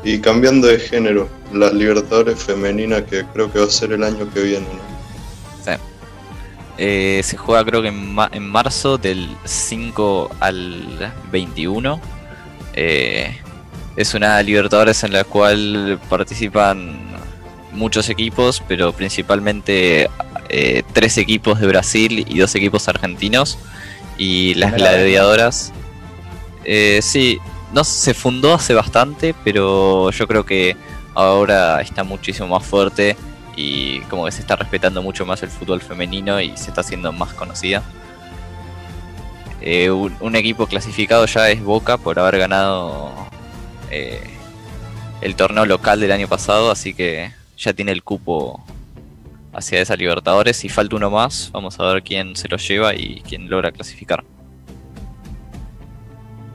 Y 0.04 0.20
cambiando 0.20 0.68
de 0.68 0.80
género, 0.80 1.30
la 1.54 1.72
Libertadores 1.72 2.44
femenina 2.44 3.06
que 3.06 3.26
creo 3.34 3.52
que 3.52 3.60
va 3.60 3.66
a 3.66 3.70
ser 3.70 3.92
el 3.92 4.04
año 4.04 4.30
que 4.34 4.42
viene, 4.42 4.66
¿no? 4.66 4.88
Sí. 5.64 5.80
Eh, 6.78 7.22
se 7.24 7.38
juega 7.38 7.66
creo 7.66 7.82
que 7.82 7.88
en, 7.88 8.50
marzo 8.50 8.98
del 8.98 9.30
5 9.46 10.30
al 10.40 11.14
21. 11.32 12.00
Eh, 12.74 13.36
es 13.96 14.14
una 14.14 14.42
Libertadores 14.44 15.04
en 15.04 15.14
la 15.14 15.24
cual 15.24 16.00
participan 16.08 17.07
muchos 17.78 18.10
equipos, 18.10 18.62
pero 18.68 18.92
principalmente 18.94 20.10
eh, 20.50 20.84
tres 20.94 21.18
equipos 21.18 21.60
de 21.60 21.68
Brasil 21.68 22.26
y 22.28 22.38
dos 22.40 22.54
equipos 22.56 22.88
argentinos. 22.88 23.58
Y 24.18 24.56
las 24.56 24.74
gladiadoras. 24.74 25.72
sí, 27.02 27.40
no 27.74 27.84
se 27.84 28.14
fundó 28.14 28.56
hace 28.56 28.74
bastante, 28.74 29.36
pero 29.44 30.10
yo 30.12 30.28
creo 30.28 30.46
que 30.46 30.76
ahora 31.14 31.82
está 31.82 32.04
muchísimo 32.04 32.48
más 32.48 32.66
fuerte 32.66 33.16
y 33.56 34.02
como 34.02 34.26
que 34.26 34.32
se 34.32 34.42
está 34.42 34.56
respetando 34.56 35.02
mucho 35.02 35.26
más 35.26 35.42
el 35.44 35.50
fútbol 35.50 35.82
femenino 35.82 36.40
y 36.40 36.56
se 36.56 36.70
está 36.70 36.82
haciendo 36.82 37.12
más 37.12 37.34
conocida. 37.34 37.84
Eh, 39.62 39.90
un, 39.90 40.36
equipo 40.36 40.68
clasificado 40.68 41.26
ya 41.26 41.50
es 41.50 41.62
Boca 41.64 41.98
por 41.98 42.20
haber 42.20 42.38
ganado 42.38 43.12
eh, 43.90 44.22
el 45.22 45.36
torneo 45.36 45.66
local 45.66 46.00
del 46.00 46.12
año 46.12 46.28
pasado, 46.28 46.70
así 46.70 46.94
que 46.94 47.32
ya 47.58 47.74
tiene 47.74 47.92
el 47.92 48.04
cupo 48.04 48.64
hacia 49.54 49.82
esa 49.82 49.96
Libertadores 49.96 50.64
y 50.64 50.70
falta 50.70 50.96
uno 50.96 51.10
más. 51.10 51.50
Vamos 51.52 51.80
a 51.80 51.92
ver 51.92 52.04
quién 52.04 52.36
se 52.36 52.48
lo 52.48 52.58
lleva 52.58 52.94
y 52.94 53.22
quién 53.28 53.50
logra 53.50 53.72
clasificar. 53.72 54.24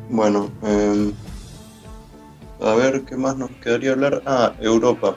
Bueno, 0.08 0.52
em, 0.62 1.12
a 2.60 2.74
ver 2.74 3.02
qué 3.02 3.16
más 3.16 3.36
nos 3.36 3.50
quedaría 3.62 3.92
hablar. 3.92 4.22
Ah, 4.26 4.54
Europa, 4.60 5.16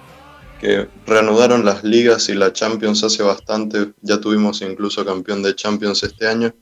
que 0.59 0.87
reanudaron 1.05 1.63
las 1.63 1.83
ligas 1.83 2.29
y 2.29 2.33
la 2.33 2.51
Champions 2.53 3.03
hace 3.03 3.21
bastante. 3.21 3.91
Ya 4.01 4.19
tuvimos 4.19 4.61
incluso 4.61 5.05
campeón 5.05 5.43
de 5.43 5.55
Champions 5.55 6.01
este 6.01 6.27
año, 6.27 6.53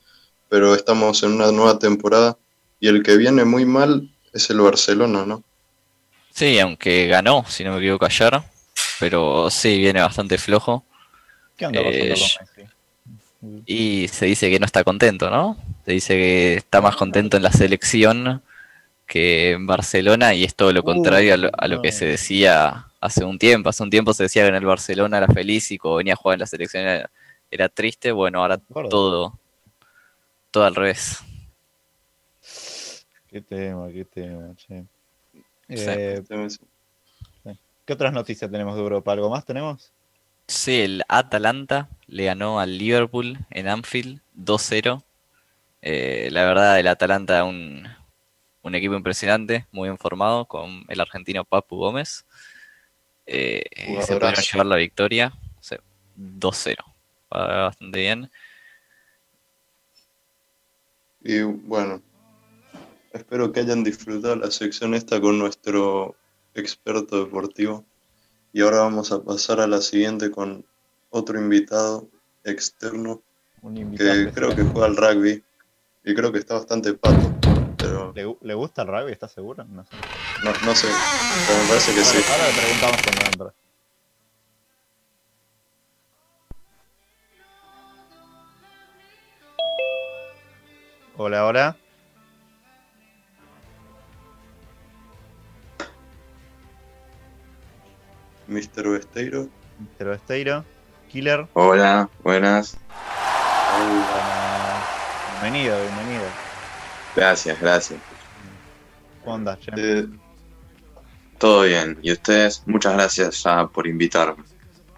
pero 0.49 0.75
estamos 0.75 1.23
en 1.23 1.33
una 1.33 1.51
nueva 1.51 1.79
temporada 1.79 2.37
y 2.79 2.87
el 2.89 3.01
que 3.01 3.15
viene 3.15 3.45
muy 3.45 3.65
mal 3.65 4.09
es 4.33 4.49
el 4.49 4.59
Barcelona, 4.59 5.25
¿no? 5.25 5.43
Sí, 6.31 6.59
aunque 6.59 7.07
ganó, 7.07 7.45
si 7.47 7.63
no 7.63 7.73
me 7.73 7.77
equivoco 7.77 8.05
ayer, 8.05 8.41
pero 9.03 9.49
sí, 9.49 9.79
viene 9.79 9.99
bastante 9.99 10.37
flojo. 10.37 10.85
¿Qué 11.57 11.65
onda 11.65 11.81
eh, 11.83 12.15
y 13.65 14.07
se 14.07 14.27
dice 14.27 14.49
que 14.49 14.57
no 14.61 14.65
está 14.65 14.85
contento, 14.85 15.29
¿no? 15.29 15.57
Se 15.83 15.91
dice 15.91 16.13
que 16.15 16.53
está 16.53 16.79
más 16.79 16.95
contento 16.95 17.35
en 17.35 17.43
la 17.43 17.51
selección 17.51 18.41
que 19.05 19.51
en 19.51 19.67
Barcelona 19.67 20.33
y 20.33 20.45
es 20.45 20.55
todo 20.55 20.71
lo 20.71 20.79
uh, 20.79 20.83
contrario 20.85 21.33
a 21.33 21.67
lo, 21.67 21.81
que 21.81 21.91
se 21.91 22.05
decía 22.05 22.87
hace 23.01 23.25
un 23.25 23.37
tiempo. 23.37 23.67
Hace 23.67 23.83
un 23.83 23.89
tiempo 23.89 24.13
se 24.13 24.23
decía 24.23 24.43
que 24.43 24.47
en 24.47 24.55
el 24.55 24.65
Barcelona 24.65 25.17
era 25.17 25.27
feliz 25.27 25.69
y 25.71 25.77
cuando 25.77 25.97
venía 25.97 26.13
a 26.13 26.15
jugar 26.15 26.35
en 26.35 26.39
la 26.39 26.47
selección 26.47 27.09
era, 27.51 27.67
triste. 27.67 28.13
Bueno, 28.13 28.39
ahora 28.39 28.57
todo, 28.89 29.37
todo 30.49 30.63
al 30.63 30.75
revés. 30.75 31.17
Qué 33.27 33.41
tema, 33.41 33.89
qué 33.91 34.05
tema, 34.05 34.55
che. 34.55 34.85
Eh, 35.67 36.23
¿Qué 37.85 37.93
otras 37.93 38.13
noticias 38.13 38.49
tenemos 38.49 38.75
de 38.75 38.81
Europa? 38.81 39.11
¿Algo 39.11 39.29
más 39.29 39.45
tenemos? 39.45 39.91
Sí, 40.47 40.81
el 40.81 41.03
Atalanta 41.07 41.89
le 42.07 42.25
ganó 42.25 42.59
al 42.59 42.77
Liverpool 42.77 43.37
en 43.49 43.67
Anfield 43.67 44.21
2-0. 44.35 45.03
Eh, 45.81 46.29
la 46.31 46.45
verdad, 46.45 46.79
el 46.79 46.87
Atalanta 46.87 47.43
un, 47.43 47.87
un 48.61 48.75
equipo 48.75 48.95
impresionante, 48.95 49.67
muy 49.71 49.89
bien 49.89 49.97
formado, 49.97 50.45
con 50.45 50.85
el 50.87 51.01
argentino 51.01 51.43
Papu 51.43 51.77
Gómez. 51.77 52.25
Eh, 53.25 53.63
se 54.01 54.15
pudieron 54.15 54.43
llevar 54.43 54.65
la 54.65 54.75
victoria 54.77 55.33
2-0. 56.17 56.75
juega 57.29 57.63
bastante 57.63 57.99
bien. 57.99 58.31
Y 61.21 61.41
bueno, 61.41 62.01
espero 63.13 63.51
que 63.51 63.61
hayan 63.61 63.83
disfrutado 63.83 64.35
la 64.35 64.51
sección 64.51 64.93
esta 64.93 65.21
con 65.21 65.39
nuestro 65.39 66.15
experto 66.55 67.23
deportivo. 67.23 67.85
Y 68.51 68.61
ahora 68.61 68.79
vamos 68.79 69.11
a 69.11 69.23
pasar 69.23 69.59
a 69.59 69.67
la 69.67 69.81
siguiente 69.81 70.29
con 70.31 70.65
otro 71.09 71.39
invitado 71.39 72.07
externo 72.43 73.21
que 73.97 74.31
creo 74.33 74.55
que 74.55 74.63
juega 74.63 74.87
al 74.87 74.95
rugby 74.97 75.43
y 76.03 76.13
creo 76.13 76.31
que 76.31 76.39
está 76.39 76.55
bastante 76.55 76.93
pato, 76.93 77.33
pero 77.77 78.11
¿Le, 78.13 78.25
gu- 78.27 78.37
le 78.41 78.53
gusta 78.53 78.81
el 78.83 78.89
rugby? 78.89 79.11
¿Estás 79.13 79.31
seguro? 79.31 79.63
No 79.63 79.83
sé. 79.85 79.89
no, 80.43 80.51
no 80.65 80.75
sé, 80.75 80.87
pero 81.47 81.59
me 81.63 81.67
parece 81.69 81.93
que 81.93 82.03
sí. 82.03 82.17
Ahora, 82.17 82.43
ahora 82.43 82.47
le 82.47 82.61
preguntamos 82.61 82.97
cuando 83.03 83.25
entra. 83.31 83.53
Hola, 91.15 91.45
hola. 91.45 91.77
Mr. 98.47 98.89
Besteiro. 98.89 99.47
Mr. 99.79 100.05
Besteiro. 100.07 100.65
Killer. 101.09 101.47
Hola, 101.53 102.09
buenas. 102.23 102.77
Buenas. 103.77 104.83
Bienvenido, 105.41 105.77
bienvenido. 105.81 106.23
Gracias, 107.15 107.59
gracias. 107.61 107.99
¿Cómo 109.23 109.35
andas? 109.35 109.59
Eh, 109.77 110.07
Todo 111.37 111.63
bien. 111.63 111.99
¿Y 112.01 112.11
ustedes? 112.11 112.63
Muchas 112.65 112.93
gracias 112.93 113.43
ya 113.43 113.67
por 113.67 113.85
invitarme. 113.87 114.43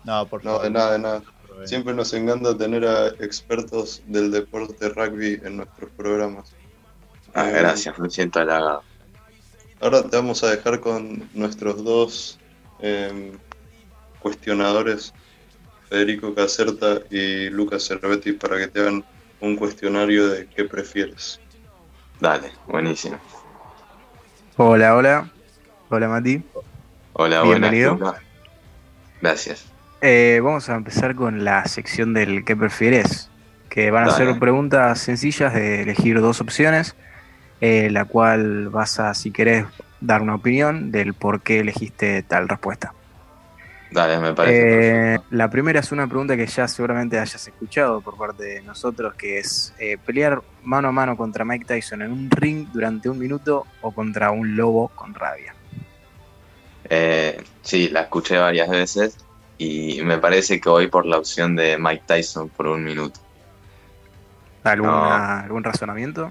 No, 0.04 0.26
por 0.28 0.44
no, 0.46 0.52
favor. 0.52 0.64
de 0.64 0.70
nada, 0.70 0.92
de 0.94 1.00
nada. 1.00 1.22
Siempre 1.66 1.94
nos 1.94 2.14
encanta 2.14 2.58
tener 2.58 2.86
a 2.86 3.08
expertos 3.08 4.02
del 4.08 4.30
deporte 4.32 4.90
rugby 4.90 5.40
en 5.44 5.58
nuestros 5.58 5.90
programas. 5.92 6.54
Ah, 7.34 7.46
gracias, 7.50 7.98
me 8.00 8.10
siento 8.10 8.40
halagado. 8.40 8.84
Ahora 9.82 10.04
te 10.04 10.16
vamos 10.16 10.44
a 10.44 10.52
dejar 10.52 10.80
con 10.80 11.30
nuestros 11.34 11.84
dos 11.84 12.40
em, 12.80 13.32
cuestionadores, 14.20 15.14
Federico 15.90 16.34
Caserta 16.34 17.00
y 17.10 17.50
Lucas 17.50 17.84
Cervetti, 17.88 18.34
para 18.34 18.58
que 18.58 18.68
te 18.68 18.80
hagan 18.82 19.04
un 19.40 19.56
cuestionario 19.56 20.28
de 20.28 20.48
qué 20.48 20.66
prefieres. 20.66 21.40
Dale, 22.20 22.52
buenísimo. 22.68 23.18
Hola, 24.58 24.96
hola. 24.96 25.30
Hola, 25.90 26.08
Mati. 26.08 26.42
Hola, 27.14 27.44
Bienvenido. 27.44 27.98
buenas. 27.98 28.22
Gracias. 29.22 29.66
Eh, 30.02 30.40
vamos 30.44 30.70
a 30.70 30.76
empezar 30.76 31.16
con 31.16 31.44
la 31.44 31.66
sección 31.68 32.14
del 32.14 32.44
¿qué 32.46 32.56
prefieres? 32.56 33.30
Que 33.70 33.92
van 33.92 34.06
a 34.06 34.12
Dale. 34.12 34.26
ser 34.26 34.40
preguntas 34.40 35.00
sencillas 35.00 35.54
de 35.54 35.82
elegir 35.82 36.22
dos 36.22 36.42
opciones, 36.42 36.96
eh, 37.62 37.90
la 37.92 38.06
cual 38.06 38.70
vas 38.70 39.00
a, 39.00 39.14
si 39.14 39.32
querés, 39.32 39.66
dar 40.02 40.22
una 40.22 40.36
opinión 40.36 40.92
del 40.92 41.14
por 41.14 41.42
qué 41.42 41.60
elegiste 41.60 42.24
tal 42.24 42.48
respuesta. 42.48 42.94
Dale, 43.92 44.20
me 44.20 44.34
parece. 44.34 45.14
Eh, 45.14 45.20
la 45.32 45.50
primera 45.50 45.80
es 45.80 45.92
una 45.92 46.08
pregunta 46.08 46.36
que 46.36 46.46
ya 46.48 46.68
seguramente 46.68 47.18
hayas 47.18 47.48
escuchado 47.48 48.02
por 48.02 48.18
parte 48.18 48.44
de 48.44 48.62
nosotros, 48.62 49.14
que 49.14 49.40
es 49.40 49.74
eh, 49.80 49.98
pelear 50.04 50.42
mano 50.64 50.90
a 50.90 50.92
mano 50.92 51.16
contra 51.16 51.46
Mike 51.46 51.66
Tyson 51.66 52.02
en 52.02 52.12
un 52.12 52.30
ring 52.30 52.68
durante 52.74 53.10
un 53.10 53.18
minuto 53.18 53.66
o 53.82 53.92
contra 53.92 54.32
un 54.32 54.56
lobo 54.58 54.90
con 54.90 55.14
rabia. 55.14 55.56
Eh, 56.90 57.42
sí, 57.62 57.90
la 57.90 58.02
escuché 58.02 58.38
varias 58.38 58.70
veces 58.70 59.18
y 59.58 60.02
me 60.04 60.18
parece 60.18 60.60
que 60.60 60.70
voy 60.70 60.88
por 60.88 61.06
la 61.06 61.18
opción 61.18 61.56
de 61.56 61.78
Mike 61.78 62.04
Tyson 62.06 62.50
por 62.50 62.68
un 62.68 62.84
minuto. 62.84 63.20
¿Alguna, 64.64 65.42
¿Algún 65.42 65.64
razonamiento? 65.64 66.30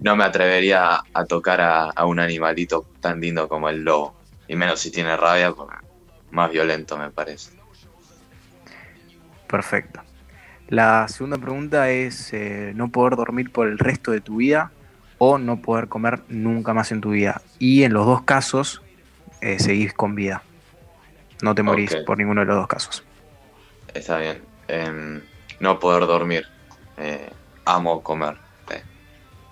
No 0.00 0.16
me 0.16 0.24
atrevería 0.24 1.02
a 1.12 1.24
tocar 1.24 1.60
a, 1.60 1.90
a 1.90 2.06
un 2.06 2.20
animalito 2.20 2.86
tan 3.00 3.20
lindo 3.20 3.48
como 3.48 3.68
el 3.68 3.82
lobo. 3.82 4.14
Y 4.46 4.56
menos 4.56 4.80
si 4.80 4.90
tiene 4.90 5.16
rabia, 5.16 5.52
porque 5.52 5.76
más 6.30 6.50
violento 6.50 6.96
me 6.98 7.10
parece. 7.10 7.52
Perfecto. 9.46 10.00
La 10.68 11.06
segunda 11.08 11.38
pregunta 11.38 11.90
es 11.90 12.32
eh, 12.32 12.72
no 12.74 12.88
poder 12.88 13.16
dormir 13.16 13.52
por 13.52 13.68
el 13.68 13.78
resto 13.78 14.10
de 14.10 14.20
tu 14.20 14.36
vida 14.36 14.72
o 15.18 15.38
no 15.38 15.60
poder 15.60 15.88
comer 15.88 16.20
nunca 16.28 16.74
más 16.74 16.90
en 16.90 17.00
tu 17.00 17.10
vida. 17.10 17.42
Y 17.58 17.84
en 17.84 17.92
los 17.92 18.06
dos 18.06 18.22
casos 18.22 18.82
eh, 19.40 19.58
seguís 19.58 19.92
con 19.92 20.14
vida. 20.14 20.42
No 21.42 21.54
te 21.54 21.62
morís 21.62 21.94
por 22.06 22.18
ninguno 22.18 22.40
de 22.40 22.46
los 22.46 22.56
dos 22.56 22.66
casos. 22.66 23.04
Está 23.92 24.18
bien. 24.18 24.42
Em, 24.66 25.20
no 25.60 25.78
poder 25.78 26.06
dormir. 26.06 26.46
Eh, 26.96 27.30
amo 27.66 28.02
comer. 28.02 28.36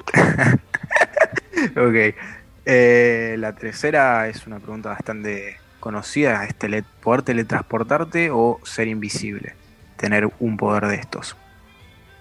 Ok. 1.76 2.16
Eh, 2.64 3.36
la 3.38 3.54
tercera 3.54 4.28
es 4.28 4.46
una 4.46 4.60
pregunta 4.60 4.90
bastante 4.90 5.62
conocida. 5.78 6.44
¿Es 6.44 6.56
tele- 6.58 6.84
poder 7.00 7.22
teletransportarte 7.22 8.30
o 8.32 8.60
ser 8.64 8.88
invisible? 8.88 9.58
Tener 9.96 10.28
un 10.38 10.56
poder 10.56 10.86
de 10.86 10.96
estos. 10.96 11.36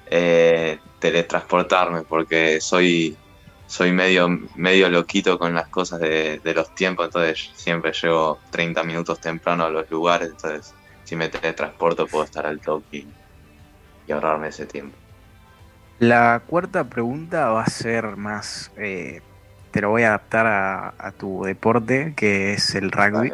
eh, 0.06 0.84
teletransportarme 1.00 2.04
porque 2.04 2.60
soy 2.62 3.22
soy 3.66 3.92
medio 3.94 4.28
medio 4.56 4.90
loquito 4.90 5.40
con 5.40 5.54
las 5.54 5.70
cosas 5.70 6.00
de, 6.00 6.42
los 6.44 6.74
tiempos, 6.76 7.06
entonces 7.06 7.52
siempre 7.56 7.94
llego 7.94 8.44
30 8.50 8.84
minutos 8.84 9.20
temprano 9.22 9.64
a 9.66 9.70
los 9.70 9.90
lugares, 9.90 10.30
entonces 10.32 10.76
si 11.04 11.16
me 11.16 11.30
teletransporto 11.30 12.10
puedo 12.10 12.26
estar 12.26 12.46
al 12.46 12.62
toque 12.62 13.08
y 14.06 14.12
ahorrarme 14.12 14.50
ese 14.50 14.68
tiempo. 14.68 15.00
La 16.02 16.42
cuarta 16.48 16.86
pregunta 16.86 17.50
va 17.50 17.62
a 17.62 17.68
ser 17.68 18.18
más, 18.18 18.72
eh, 18.76 19.22
te 19.70 19.82
lo 19.82 19.92
voy 19.92 20.02
a 20.02 20.08
adaptar 20.08 20.48
a, 20.48 20.96
a 20.98 21.12
tu 21.12 21.44
deporte, 21.44 22.14
que 22.16 22.54
es 22.54 22.74
el 22.74 22.92
rugby. 22.92 23.32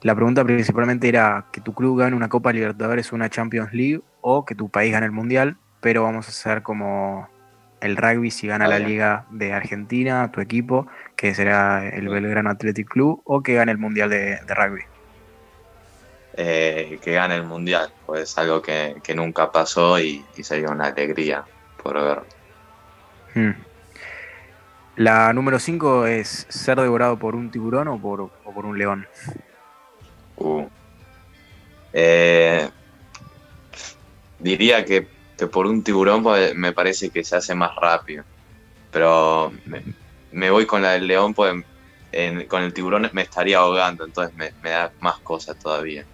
La 0.00 0.14
pregunta 0.14 0.42
principalmente 0.42 1.06
era 1.06 1.48
que 1.52 1.60
tu 1.60 1.74
club 1.74 1.98
gane 1.98 2.16
una 2.16 2.30
Copa 2.30 2.50
Libertadores 2.50 3.12
o 3.12 3.16
una 3.16 3.28
Champions 3.28 3.74
League 3.74 4.00
o 4.22 4.46
que 4.46 4.54
tu 4.54 4.70
país 4.70 4.90
gane 4.90 5.04
el 5.04 5.12
Mundial, 5.12 5.58
pero 5.82 6.04
vamos 6.04 6.28
a 6.28 6.30
hacer 6.30 6.62
como 6.62 7.28
el 7.82 7.98
rugby 7.98 8.30
si 8.30 8.46
gana 8.46 8.68
la. 8.68 8.78
Liga 8.78 9.26
de 9.28 9.52
Argentina, 9.52 10.32
tu 10.32 10.40
equipo, 10.40 10.86
que 11.14 11.34
será 11.34 11.86
el 11.86 12.08
Belgrano 12.08 12.48
Athletic 12.48 12.88
Club, 12.88 13.20
o 13.26 13.42
que 13.42 13.52
gane 13.52 13.70
el 13.70 13.76
Mundial 13.76 14.08
de, 14.08 14.38
de 14.46 14.54
rugby. 14.54 14.80
Eh, 16.38 16.98
que 17.02 17.12
gane 17.12 17.36
el 17.36 17.44
mundial, 17.44 17.92
pues 18.06 18.38
algo 18.38 18.62
que, 18.62 18.96
que 19.02 19.14
nunca 19.14 19.52
pasó 19.52 20.00
y, 20.00 20.24
y 20.38 20.42
sería 20.42 20.70
una 20.70 20.86
alegría 20.86 21.44
por 21.82 21.94
verlo. 21.94 22.24
Hmm. 23.34 23.50
La 24.96 25.32
número 25.32 25.58
5 25.58 26.06
es 26.06 26.46
ser 26.48 26.78
devorado 26.80 27.18
por 27.18 27.34
un 27.34 27.50
tiburón 27.50 27.88
o 27.88 27.98
por, 28.00 28.20
o 28.20 28.30
por 28.54 28.66
un 28.66 28.78
león. 28.78 29.06
Uh. 30.36 30.66
Eh, 31.94 32.68
diría 34.38 34.84
que, 34.84 35.08
que 35.36 35.46
por 35.46 35.66
un 35.66 35.82
tiburón 35.82 36.24
me 36.56 36.72
parece 36.72 37.10
que 37.10 37.24
se 37.24 37.36
hace 37.36 37.54
más 37.54 37.74
rápido. 37.76 38.24
Pero 38.90 39.52
me, 39.64 39.82
me 40.30 40.50
voy 40.50 40.66
con 40.66 40.82
la 40.82 40.90
del 40.92 41.06
león, 41.06 41.32
pues 41.32 41.54
en- 42.12 42.46
con 42.46 42.62
el 42.62 42.74
tiburón 42.74 43.08
me 43.14 43.22
estaría 43.22 43.58
ahogando, 43.58 44.04
entonces 44.04 44.36
me, 44.36 44.52
me 44.62 44.70
da 44.70 44.92
más 45.00 45.18
cosas 45.20 45.58
todavía. 45.58 46.04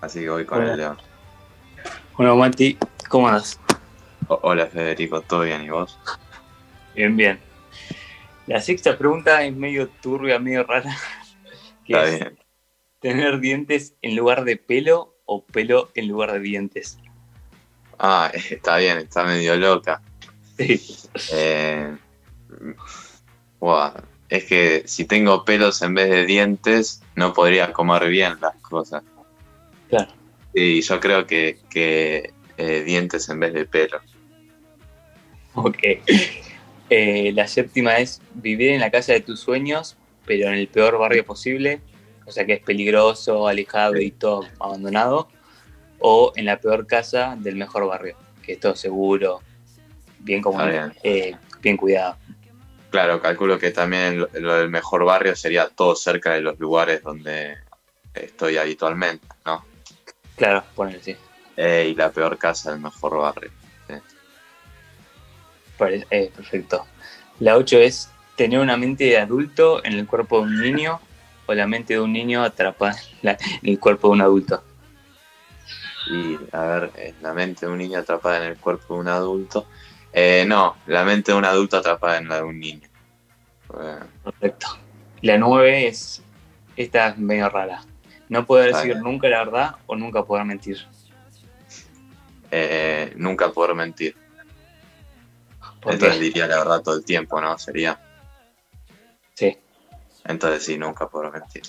Así 0.00 0.20
que 0.20 0.30
voy 0.30 0.44
con 0.44 0.62
Hola. 0.62 0.72
el 0.72 0.76
león. 0.78 0.96
Bueno, 2.16 2.36
Mati, 2.36 2.78
¿cómo 3.08 3.26
andas? 3.28 3.58
Hola 4.28 4.66
Federico, 4.66 5.20
¿todo 5.22 5.40
bien? 5.40 5.64
¿Y 5.64 5.70
vos? 5.70 5.98
Bien, 6.94 7.16
bien. 7.16 7.40
La 8.46 8.60
sexta 8.60 8.96
pregunta 8.96 9.42
es 9.42 9.54
medio 9.54 9.88
turbia, 9.88 10.38
medio 10.38 10.64
rara. 10.64 10.96
Que 11.84 11.92
Está 11.92 12.08
es, 12.08 12.18
bien. 12.18 12.38
¿tener 13.00 13.40
dientes 13.40 13.94
en 14.00 14.16
lugar 14.16 14.44
de 14.44 14.56
pelo 14.56 15.14
o 15.26 15.44
pelo 15.44 15.90
en 15.94 16.08
lugar 16.08 16.32
de 16.32 16.40
dientes? 16.40 16.98
Ah, 17.98 18.30
está 18.50 18.78
bien, 18.78 18.98
está 18.98 19.24
medio 19.24 19.56
loca. 19.56 20.00
Sí. 20.56 20.80
Eh, 21.32 21.94
buah, 23.60 23.92
es 24.30 24.44
que 24.44 24.84
si 24.86 25.04
tengo 25.04 25.44
pelos 25.44 25.82
en 25.82 25.94
vez 25.94 26.08
de 26.08 26.24
dientes, 26.24 27.02
no 27.16 27.34
podría 27.34 27.72
comer 27.72 28.08
bien 28.08 28.38
las 28.40 28.54
cosas. 28.62 29.02
Claro. 29.90 30.12
Y 30.54 30.80
yo 30.80 31.00
creo 31.00 31.26
que, 31.26 31.58
que 31.68 32.32
eh, 32.56 32.84
dientes 32.84 33.28
en 33.28 33.40
vez 33.40 33.52
de 33.52 33.66
pelo. 33.66 34.00
Ok. 35.54 35.78
Eh, 36.90 37.32
la 37.34 37.48
séptima 37.48 37.96
es 37.96 38.20
vivir 38.34 38.70
en 38.72 38.80
la 38.80 38.90
casa 38.90 39.14
de 39.14 39.20
tus 39.20 39.40
sueños, 39.40 39.96
pero 40.26 40.48
en 40.48 40.54
el 40.54 40.68
peor 40.68 40.98
barrio 40.98 41.24
posible, 41.24 41.80
o 42.26 42.30
sea 42.30 42.44
que 42.44 42.52
es 42.52 42.60
peligroso, 42.60 43.48
alejado 43.48 43.96
y 43.96 44.10
todo 44.10 44.46
abandonado, 44.60 45.28
o 45.98 46.32
en 46.36 46.44
la 46.44 46.60
peor 46.60 46.86
casa 46.86 47.36
del 47.40 47.56
mejor 47.56 47.86
barrio, 47.86 48.16
que 48.42 48.52
es 48.52 48.60
todo 48.60 48.76
seguro, 48.76 49.40
bien 50.18 50.42
bien. 50.42 50.92
eh, 51.02 51.34
bien 51.62 51.78
cuidado. 51.78 52.18
Claro, 52.90 53.20
calculo 53.20 53.58
que 53.58 53.70
también 53.70 54.18
lo, 54.18 54.28
lo 54.34 54.54
del 54.54 54.68
mejor 54.68 55.06
barrio 55.06 55.34
sería 55.34 55.68
todo 55.68 55.96
cerca 55.96 56.34
de 56.34 56.42
los 56.42 56.60
lugares 56.60 57.02
donde, 57.02 57.56
estoy 58.14 58.56
habitualmente, 58.56 59.26
¿no? 59.44 59.64
Claro, 60.36 60.64
ponele, 60.74 61.02
sí. 61.02 61.16
Eh, 61.56 61.88
y 61.90 61.94
la 61.94 62.10
peor 62.10 62.36
casa 62.38 62.72
del 62.72 62.80
mejor 62.80 63.18
barrio. 63.18 63.50
Pare- 65.78 66.06
eh, 66.10 66.30
perfecto. 66.34 66.86
La 67.40 67.56
8 67.56 67.78
es 67.78 68.10
tener 68.36 68.60
una 68.60 68.76
mente 68.76 69.04
de 69.04 69.18
adulto 69.18 69.84
en 69.84 69.94
el 69.94 70.06
cuerpo 70.06 70.38
de 70.38 70.44
un 70.44 70.60
niño 70.60 71.00
o 71.46 71.54
la 71.54 71.66
mente 71.66 71.94
de 71.94 72.00
un 72.00 72.12
niño 72.12 72.42
atrapada 72.42 72.96
en, 73.22 73.36
el 73.62 73.78
cuerpo 73.78 74.08
de 74.08 74.12
un 74.12 74.20
adulto. 74.22 74.62
Y, 76.10 76.38
a 76.52 76.60
ver, 76.62 76.90
eh, 76.96 77.14
la 77.22 77.32
mente 77.32 77.66
de 77.66 77.72
un 77.72 77.78
niño 77.78 77.98
atrapada 77.98 78.38
en 78.38 78.52
el 78.52 78.56
cuerpo 78.58 78.94
de 78.94 79.00
un 79.00 79.08
adulto. 79.08 79.66
Eh, 80.12 80.44
no, 80.46 80.76
la 80.86 81.04
mente 81.04 81.32
de 81.32 81.38
un 81.38 81.44
adulto 81.44 81.76
atrapada 81.78 82.18
en 82.18 82.28
la 82.28 82.36
de 82.36 82.42
un 82.42 82.58
niño. 82.58 82.88
Perfecto. 84.22 84.66
La 85.22 85.38
9 85.38 85.88
es, 85.88 86.22
esta 86.76 87.08
es 87.08 87.18
medio 87.18 87.48
rara. 87.48 87.82
No 88.28 88.46
poder 88.46 88.74
decir 88.74 88.96
nunca 88.96 89.28
la 89.28 89.44
verdad 89.44 89.76
o 89.86 89.96
nunca 89.96 90.24
poder 90.24 90.44
mentir. 90.44 90.78
eh, 92.50 93.12
nunca 93.16 93.50
poder 93.50 93.74
mentir. 93.74 94.16
¿Por 95.80 95.92
Entonces 95.92 96.20
diría 96.20 96.46
la 96.46 96.58
verdad 96.58 96.82
todo 96.82 96.96
el 96.96 97.04
tiempo, 97.04 97.40
¿no? 97.40 97.58
Sería. 97.58 97.98
Sí. 99.34 99.58
Entonces 100.24 100.64
sí, 100.64 100.78
nunca 100.78 101.08
poder 101.08 101.32
mentir. 101.32 101.62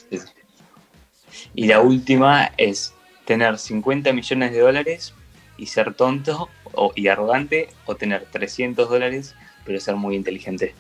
Y 1.54 1.68
la 1.68 1.82
última 1.82 2.52
es 2.58 2.94
tener 3.26 3.58
50 3.58 4.14
millones 4.14 4.52
de 4.54 4.60
dólares 4.60 5.14
y 5.58 5.66
ser 5.66 5.94
tonto 5.94 6.50
o, 6.74 6.92
y 6.96 7.08
arrogante 7.08 7.70
o 7.86 7.96
tener 7.96 8.26
300 8.32 8.90
dólares 8.90 9.36
pero 9.66 9.80
ser 9.80 9.96
muy 9.96 10.16
inteligente. 10.16 10.74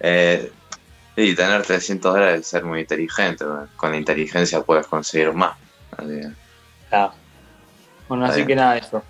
Eh, 0.00 0.52
y 1.16 1.34
tener 1.34 1.62
300 1.62 2.14
dólares 2.14 2.40
es 2.40 2.46
ser 2.46 2.64
muy 2.64 2.80
inteligente. 2.80 3.44
¿no? 3.44 3.68
Con 3.76 3.90
la 3.92 3.96
inteligencia 3.98 4.62
puedes 4.62 4.86
conseguir 4.86 5.32
más. 5.32 5.56
Así 5.96 6.08
que, 6.20 6.30
Claro. 6.88 7.12
Bueno, 8.08 8.26
así 8.26 8.44
que 8.46 8.54
nada, 8.54 8.76
eso. 8.76 9.02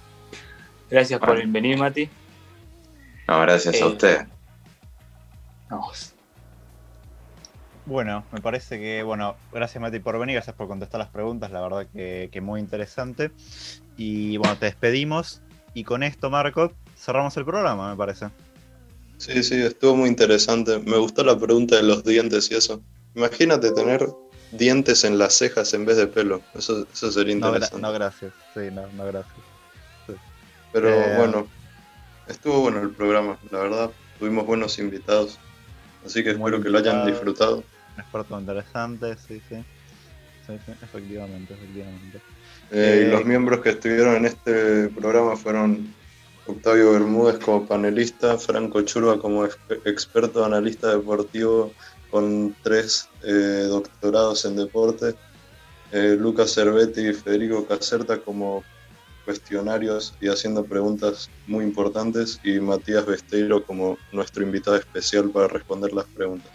Gracias 0.91 1.19
por 1.19 1.45
venir, 1.47 1.79
Mati. 1.79 2.09
no, 3.27 3.41
gracias 3.41 3.75
Eh, 3.77 3.83
a 3.83 3.87
usted. 3.87 4.27
No, 5.71 5.91
Bueno, 7.87 8.25
me 8.31 8.41
parece 8.41 8.79
que, 8.79 9.03
bueno, 9.03 9.35
gracias 9.53 9.81
Mati 9.81 9.99
por 9.99 10.19
venir, 10.19 10.35
gracias 10.37 10.55
por 10.55 10.69
contestar 10.69 11.01
las 11.01 11.09
preguntas, 11.09 11.51
la 11.51 11.61
verdad 11.61 11.87
que, 11.93 12.29
que 12.31 12.41
muy 12.41 12.61
interesante. 12.61 13.33
Y 13.97 14.37
bueno, 14.37 14.57
te 14.57 14.67
despedimos 14.67 15.41
y 15.75 15.83
con 15.85 16.03
esto, 16.03 16.31
Marco, 16.31 16.73
cerramos 16.97 17.37
el 17.37 17.45
programa, 17.45 17.91
me 17.91 17.97
parece. 17.97 18.27
Sí, 19.23 19.43
sí, 19.45 19.55
estuvo 19.63 19.95
muy 19.95 20.09
interesante. 20.09 20.81
Me 20.81 20.97
gustó 20.99 21.23
la 21.23 21.39
pregunta 21.39 21.77
de 21.77 21.85
los 21.85 22.03
dientes 22.03 22.51
y 22.51 22.57
eso. 22.57 22.83
Imagínate 23.15 23.71
tener 23.71 24.09
dientes 24.51 25.05
en 25.05 25.17
las 25.17 25.35
cejas 25.35 25.73
en 25.75 25.85
vez 25.85 25.97
de 25.97 26.09
pelo. 26.09 26.43
Eso, 26.55 26.87
eso 26.93 27.13
sería 27.13 27.37
No, 27.37 27.47
interesante. 27.47 27.81
no, 27.81 27.93
gracias. 27.93 28.33
Sí, 28.53 28.61
no, 28.73 28.83
no, 28.89 29.05
gracias. 29.07 29.37
Pero 30.73 30.89
Eh, 30.89 31.15
bueno, 31.19 31.47
estuvo 32.27 32.63
bueno 32.63 32.81
el 32.81 32.91
programa, 32.91 33.39
la 33.53 33.59
verdad. 33.61 33.91
Tuvimos 34.19 34.45
buenos 34.45 34.77
invitados. 34.81 35.39
Así 36.05 36.25
que 36.25 36.31
espero 36.31 36.61
que 36.61 36.69
lo 36.69 36.79
hayan 36.79 37.07
disfrutado. 37.07 37.63
Experto 37.97 38.41
interesante, 38.41 39.15
sí, 39.29 39.41
sí. 39.49 39.57
Sí, 40.49 40.59
sí, 40.67 40.73
efectivamente, 40.83 41.55
efectivamente. 41.55 42.19
Eh, 42.73 43.03
y 43.03 43.07
Eh, 43.07 43.09
los 43.09 43.25
miembros 43.25 43.61
que 43.61 43.71
estuvieron 43.71 44.17
en 44.17 44.27
este 44.27 44.89
programa 44.89 45.37
fueron 45.37 45.95
Octavio 46.47 46.93
Bermúdez 46.93 47.39
como 47.39 47.67
panelista, 47.67 48.37
Franco 48.37 48.83
Churba 48.83 49.19
como 49.19 49.45
exper- 49.47 49.81
experto 49.85 50.45
analista 50.45 50.91
deportivo 50.91 51.73
con 52.11 52.55
tres 52.63 53.09
eh, 53.23 53.67
doctorados 53.69 54.45
en 54.45 54.57
deporte, 54.57 55.15
eh, 55.93 56.17
Lucas 56.19 56.53
Cervetti 56.53 57.09
y 57.09 57.15
Federico 57.15 57.67
Caserta 57.67 58.19
como 58.19 58.65
cuestionarios 59.25 60.15
y 60.21 60.29
haciendo 60.29 60.65
preguntas 60.65 61.31
muy 61.47 61.65
importantes 61.65 62.41
y 62.43 62.59
Matías 62.59 63.07
Besteiro 63.07 63.65
como 63.65 63.97
nuestro 64.11 64.43
invitado 64.43 64.77
especial 64.77 65.31
para 65.31 65.47
responder 65.47 65.93
las 65.93 66.07
preguntas. 66.07 66.51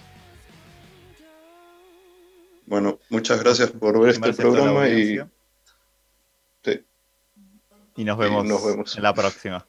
Bueno, 2.65 3.00
muchas 3.10 3.41
gracias 3.41 3.71
por 3.71 3.97
ver 4.02 4.10
este 4.10 4.34
programa 4.34 4.89
y 4.89 5.17
sí. 6.65 6.86
Y 7.95 8.04
nos 8.04 8.17
Y 8.17 8.21
vemos, 8.21 8.45
nos 8.45 8.65
vemos. 8.65 8.97
en 8.97 9.04
la 9.04 9.13
próxima. 9.13 9.65